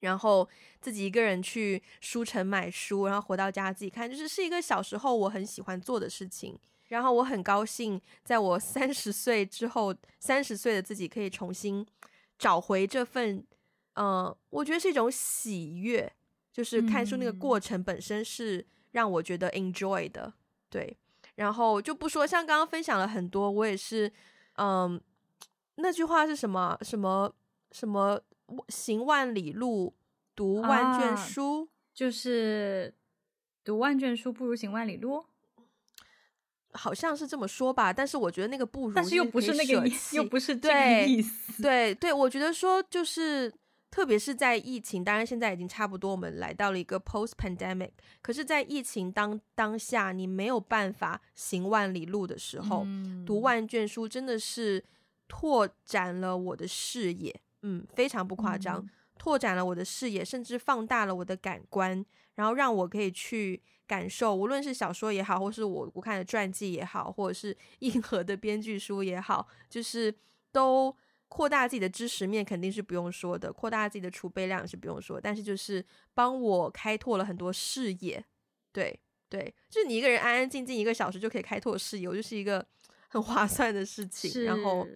[0.00, 0.48] 然后
[0.80, 6.58] 自己一个人去书城买书，然后回到家自己看，就是是一个小时候我很喜欢做的事情。
[6.88, 11.84] 然后我很高兴，在我三十岁之后，三十岁的自己可以重新
[12.38, 13.38] 找回这份，
[13.94, 16.12] 嗯、呃，我觉得是一种喜悦，
[16.54, 20.32] 就是看书那个过程本身是让我觉得 enjoy 的，
[20.70, 20.96] 对。
[21.34, 24.10] 然后就不说，像刚刚分享了很多，我也是，
[24.54, 24.98] 嗯，
[25.74, 26.78] 那句话是什么？
[26.80, 27.34] 什么
[27.72, 28.22] 什么？
[28.68, 29.94] 行万里路，
[30.36, 32.94] 读万卷书，啊、就是
[33.64, 35.24] 读万卷书不如行万里路。
[36.72, 41.62] 好像是这么说吧，但是我觉得那个不如，但是又不是那个意思，又不是这个意思。
[41.62, 43.50] 对对，对，我觉得说就是，
[43.94, 47.92] 特别是在疫情，当然现在已经差不多，我们来到了一个 post pandemic。
[48.20, 54.84] 可是，在疫情当当下，你没有办法行万里路的时候，嗯、读万卷书真的是
[55.28, 63.62] 拓展了我的视野，嗯，非常不夸张，嗯、拓展了我的视野，甚至放大了我的感官，然后让我可以去。
[63.86, 70.12] 感受，无论是小说也好，或是我我看的传记也好，或者是 硬核的编剧书也好，就是
[70.50, 70.96] 都
[71.34, 75.20] 扩大自己的知识面，肯定是不用说的；扩大自己的储备量也是不用说。
[75.20, 78.24] 但是就是帮我开拓了很多视野，
[78.72, 78.96] 对
[79.28, 82.64] 对，就是你一个人安安静静一个小时就可以开拓视野，我就是一个
[83.10, 84.44] 很划算的事情。
[84.44, 84.86] 然后，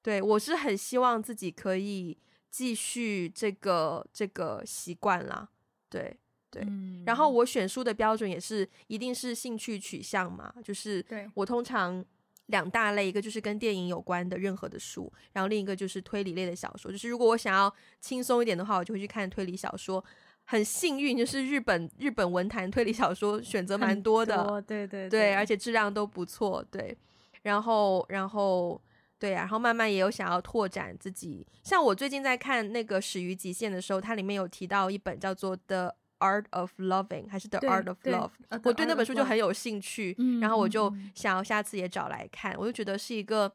[0.00, 2.16] 对我是很希望自己可以
[2.50, 5.50] 继续这个这个习惯啦，
[5.90, 6.16] 对。
[6.48, 11.04] 对，嗯、然后我选书的标准也是一定是兴趣取向嘛，就是
[11.34, 12.02] 我通常
[12.46, 16.92] 两大类，一个就是跟电影有关的任何的书，然后另一个就是推理类的小说。
[16.92, 20.04] 就是如果我想要轻松一点的话，我就会去看推理小说。
[20.44, 26.64] 很幸运，就是日本日本文坛推理小说选择蛮多的，多对对对，对，而且质量都不错。
[26.70, 26.96] 对，
[27.42, 28.80] 然后然后
[29.18, 31.44] 对啊，然后慢慢也有想要拓展自己。
[31.64, 35.96] 像我最近在看那个《始于极限》的时候，它里面有提到一本叫做的。
[36.18, 38.30] Art of Loving 还是 The Art of Love？
[38.48, 42.52] 对我对那本书就很有兴趣，嗯、然后我就想要下次也找来看。
[42.52, 43.52] 嗯、我就觉得是一个，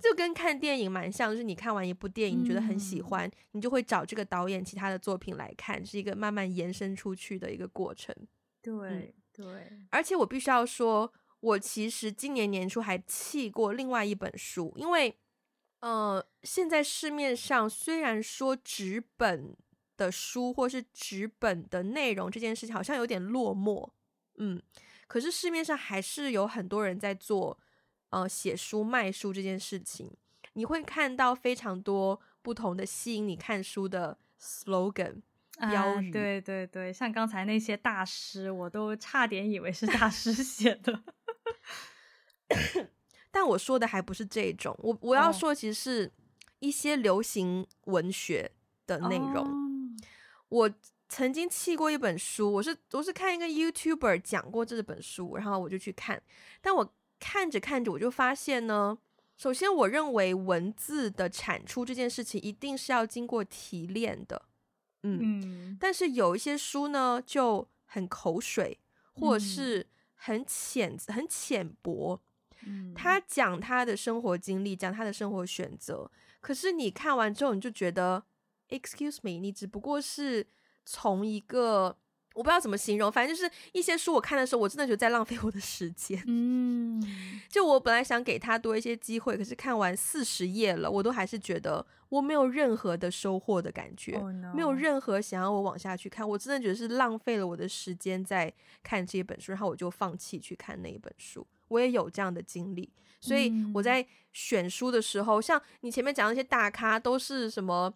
[0.00, 8.14] 就跟看电影蛮像，就是你看完一部电影，你觉得很喜欢，嗯、你就会找这个导演其他的作品来看，是一个慢慢延伸出去的一个过程。
[8.62, 15.16] 对、嗯、对，而且我必须要说，我其实今年年初还弃过另外一本书，因为
[15.80, 19.56] 呃，现在市面上虽然说纸本。
[19.96, 23.88] 的书或是纸本的内容这件事情好像有点落寞，
[24.36, 24.60] 嗯，
[25.06, 27.58] 可是市面上还是有很多人在做，
[28.10, 30.10] 呃，写书卖书这件事情。
[30.52, 35.20] 你会看到非常多不同的吸引你看书的 slogan
[35.58, 41.02] 标语，啊，对对对，像刚才那些大师，我都差点以为是大师写的，
[43.30, 46.12] 但我说的还不是这种，我我要说的其实是
[46.58, 48.50] 一些流行文学
[48.86, 49.55] 的内容。
[50.48, 50.70] 哦我
[51.08, 56.20] 曾经弃过一本书，我是我是看一个 YouTuber 讲过这本书，然后我就去看。
[56.60, 58.98] 但我看着看着，我就发现呢，
[59.36, 64.42] 首先我认为文字的产出这件事情一定是要经过提炼的，
[65.04, 68.78] 嗯，嗯，但是有一些书呢就很口水，
[69.14, 72.20] 或者是很浅、嗯、很浅薄，
[72.64, 78.24] 嗯，他讲他的生活经历，讲他的生活选择，可是你看完之后，你就觉得。
[78.68, 80.46] Excuse me，你只不过是
[80.84, 81.96] 从一个
[82.34, 86.22] 我不知道怎么形容，反正就是一些书我看的时候，我真的觉得在浪费我的时间。
[86.26, 87.02] 嗯，
[87.48, 94.30] 就我本来想给他多一些机会，可是看完四十页了，我都还是觉得我没有任何的收获的感觉，oh.
[94.54, 98.52] 没有任何想要我往下去看，我真的觉得是浪费了我的时间在
[98.82, 101.46] 看这本书，然后我就放弃去看那一本书。
[101.68, 107.94] 我也有这样的经历，所以我在选书的时候，嗯、像你前面讲的那些大咖都是什么？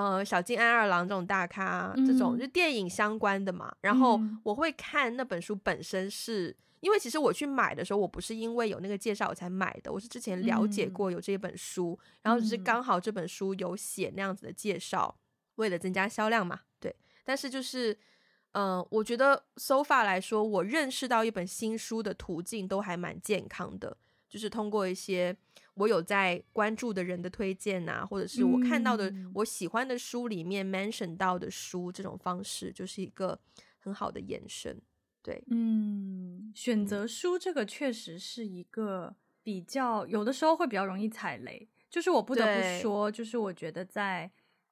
[0.00, 3.68] 呃，小津安二郎这种大咖，这种就电影相关的嘛。
[3.68, 15.18] 嗯、然后我会看那本书本身是，是因为其实我去买的时候，我不是因为有那个介绍我才买的，我是之前了解过有这本书，嗯、然后只是刚好这本书有写那样子的介绍，
[15.56, 16.60] 为了增加销量嘛。
[16.78, 16.94] 对，
[17.24, 17.92] 但是就是，
[18.52, 23.96] 嗯、呃，我觉得 so far 来说，我认识到一本新书的途径都还蛮健康的，
[24.28, 25.36] 就是通过一些。
[25.78, 33.38] 我有在关注的人的推荐啊，或者是我看到的我喜欢的书里面 mention 到的书，这种方式就是一个
[33.78, 34.80] 很好的延伸。
[35.22, 44.30] 对，嗯，选择书这个确实是一个比较有的时候会比较容易踩雷，就是我不得不说，就是我觉得在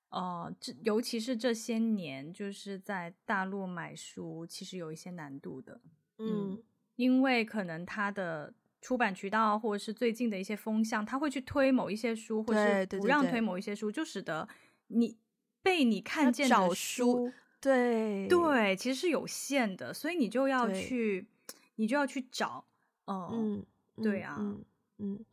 [0.09, 5.81] 呃，这尤其是这些年，就是在大陆买书其实有一些难度的，
[6.19, 6.63] 嗯，嗯，
[6.97, 8.53] 因为可能它的。
[8.87, 14.49] 出版渠道或者是最近的一些风向，他会去推某一些书，或者是不让推某一些书，就使得
[14.87, 15.19] 你
[15.61, 18.29] 被你看见的书，对。
[18.29, 21.27] 对，其实是有限的，所以你就要去，
[21.75, 22.65] 你就要去找
[23.07, 23.67] 哦，嗯，
[24.05, 24.65] 对啊，嗯
[24.99, 25.25] 嗯，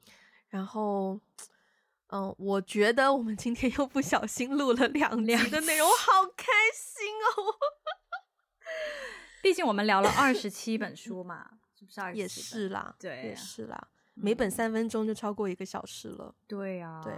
[0.49, 1.19] 然后，
[2.07, 7.05] 嗯，我觉得我们今天又不小心录了两集的内容，我好开心
[7.37, 7.53] 哦。
[9.43, 11.51] 毕竟我们聊了二十七本书嘛，
[12.13, 16.33] 也是啦，对，也是啦，每本三分钟就超过一个小时了。
[16.47, 17.13] 对呀，对。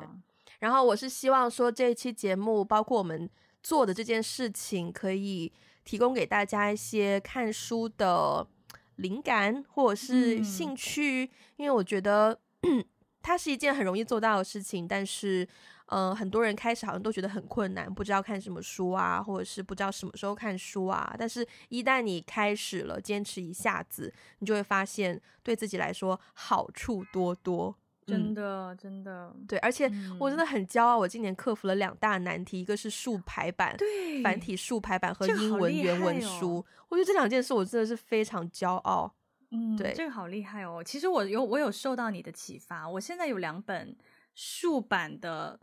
[0.60, 3.30] 然后我是希望说这一期节目，包括我们
[3.62, 5.52] 做的这件事情，可以
[5.84, 8.48] 提供给大家一些看书的
[8.96, 12.40] 灵感或者是兴趣，因为我觉得
[13.22, 15.48] 它是一件很容易做到的事情，但是。
[15.88, 21.16] 嗯、呃，很多人开始好像都觉得很困难，不知道看什么书啊，或者是不知道什么时候看书啊。
[21.20, 27.76] 但是，一旦你开始了，坚持一下子，你就会发现对自己来说好处多多。
[28.08, 29.58] 真的，嗯、真的，对。
[29.60, 36.58] 而且，我真的很骄傲，我今年克服了两大难题，一个是竖排版，对，繁体竖排版和英文原文书。
[36.58, 39.12] 哦、我觉得这两件事，我真的是非常骄傲。
[39.52, 40.84] 嗯，对，这个好厉害哦。
[40.84, 42.90] 其实我有，我有受到你的启发。
[42.90, 43.96] 我现在有两本
[44.34, 45.60] 竖版的。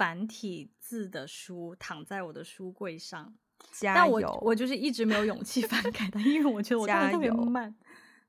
[0.00, 3.34] 繁体字的书躺在我的书柜上，
[3.70, 3.94] 加油！
[3.94, 7.76] 但我我就是一直没有勇气 翻开它，因为我觉得我看的特别慢。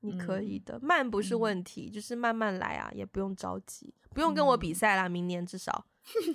[0.00, 5.06] 你可以的，嗯、慢不是问题，嗯、就是慢慢来啊，也不用着急，不用跟我比赛啦。
[5.06, 5.86] 嗯、明年至少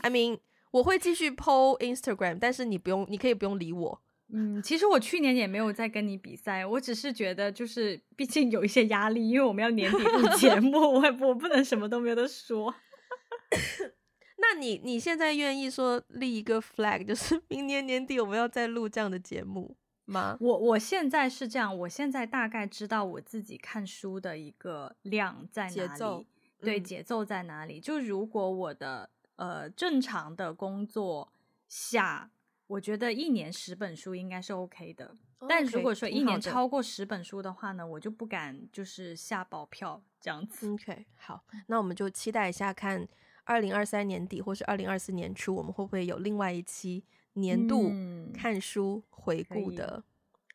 [0.02, 0.40] ，I mean，
[0.72, 4.02] 我会继续 po Instagram，但是你不用，你可以不用理我。
[4.34, 12.74] 嗯，其实我去年也没有在跟你比赛，我只是觉得就是毕竟有一些压力，因为我们要年底录节目， 我我不能什么都没有得说。
[14.40, 19.76] 那你你现在愿意说立一个 flag，就是明年年底我们要再录这样的节目
[20.06, 20.38] 吗？
[20.40, 26.26] 我我现在是这样，我现在大概知道我自己看书的一个量在哪里，节奏，
[26.60, 27.80] 对，节奏在哪里。
[27.80, 31.34] 嗯、就如果我的呃正常的工作
[31.68, 32.30] 下，
[32.68, 35.16] 我觉得一年十本书应该是 OK 的。
[35.50, 40.70] 但如果说一年超过十本书的话呢，我就不敢就是下保票这样子。
[40.70, 43.08] OK，好，那我们就期待一下看。
[43.48, 47.02] 二零二三年底或是二零二四年初，我们会不会有另外一期
[47.34, 47.92] 年度
[48.34, 49.96] 看书回顾的？
[49.96, 50.04] 嗯、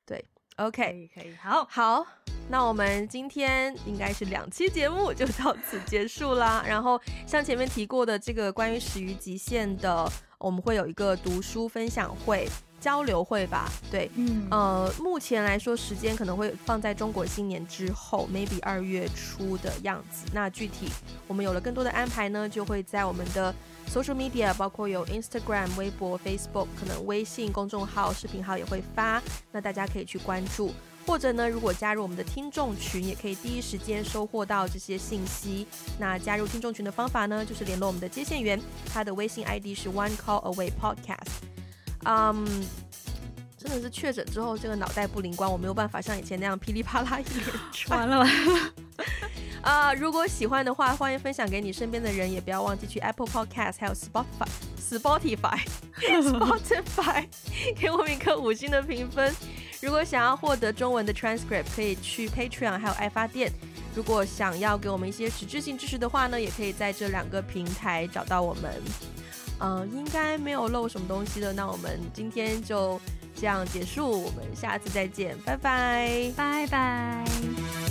[0.04, 0.24] 对
[0.56, 2.06] ，OK，可以，可以，好，好，
[2.50, 6.62] 那我们今天应该是两期节目就到此结束啦。
[6.68, 10.06] 然后像前面提过的这个关于《始于极限》的，
[10.38, 12.46] 我们会有一个读书分享会。
[12.82, 20.26] 交流会吧，对，嗯，呃，目前来说时间可能会放在中国新年之后，maybe 二月初的样子。
[20.32, 20.88] 那具体
[21.28, 23.54] 我们有了更多的安排呢，就会在我们的
[23.88, 29.22] social media，包括有 Instagram、微博、Facebook，可能微信公众号、视频号也会发，
[29.52, 30.72] 那大家可以去关注。
[31.06, 35.66] 或者呢，如果加入我们的听众群，也可以第一时间收获到这些信息。
[36.00, 38.60] 那加入听众群的方法呢，就是联络我们的接线员，
[38.92, 41.61] 他的微信 ID 是 One Call Away Podcast。
[42.04, 42.46] 嗯，um,
[43.56, 48.00] 真的是确诊之后，这个脑袋不灵光，我没有办法像以前那样噼里啪啦一连串。
[48.00, 48.72] 完了完了。
[49.62, 54.48] 啊， 如果喜欢的话，欢迎分享给你身边的人，也不要忘记去 Apple Podcast 还有 Spotify
[54.80, 55.60] Spotify
[56.22, 57.24] Spotify
[57.78, 59.32] 给我们一颗五星的评分。
[59.80, 63.50] 如果想要获得中文的 transcript，可以去 Patreon 还有爱发电。
[63.94, 68.82] 如果想要给我们一些实质性支持的话呢，也可以在这两个平台找到我们。
[69.62, 71.52] 嗯，应该没有漏什么东西的。
[71.52, 73.00] 那我们今天就
[73.34, 77.81] 这样结束，我们下次再见，拜拜，拜拜。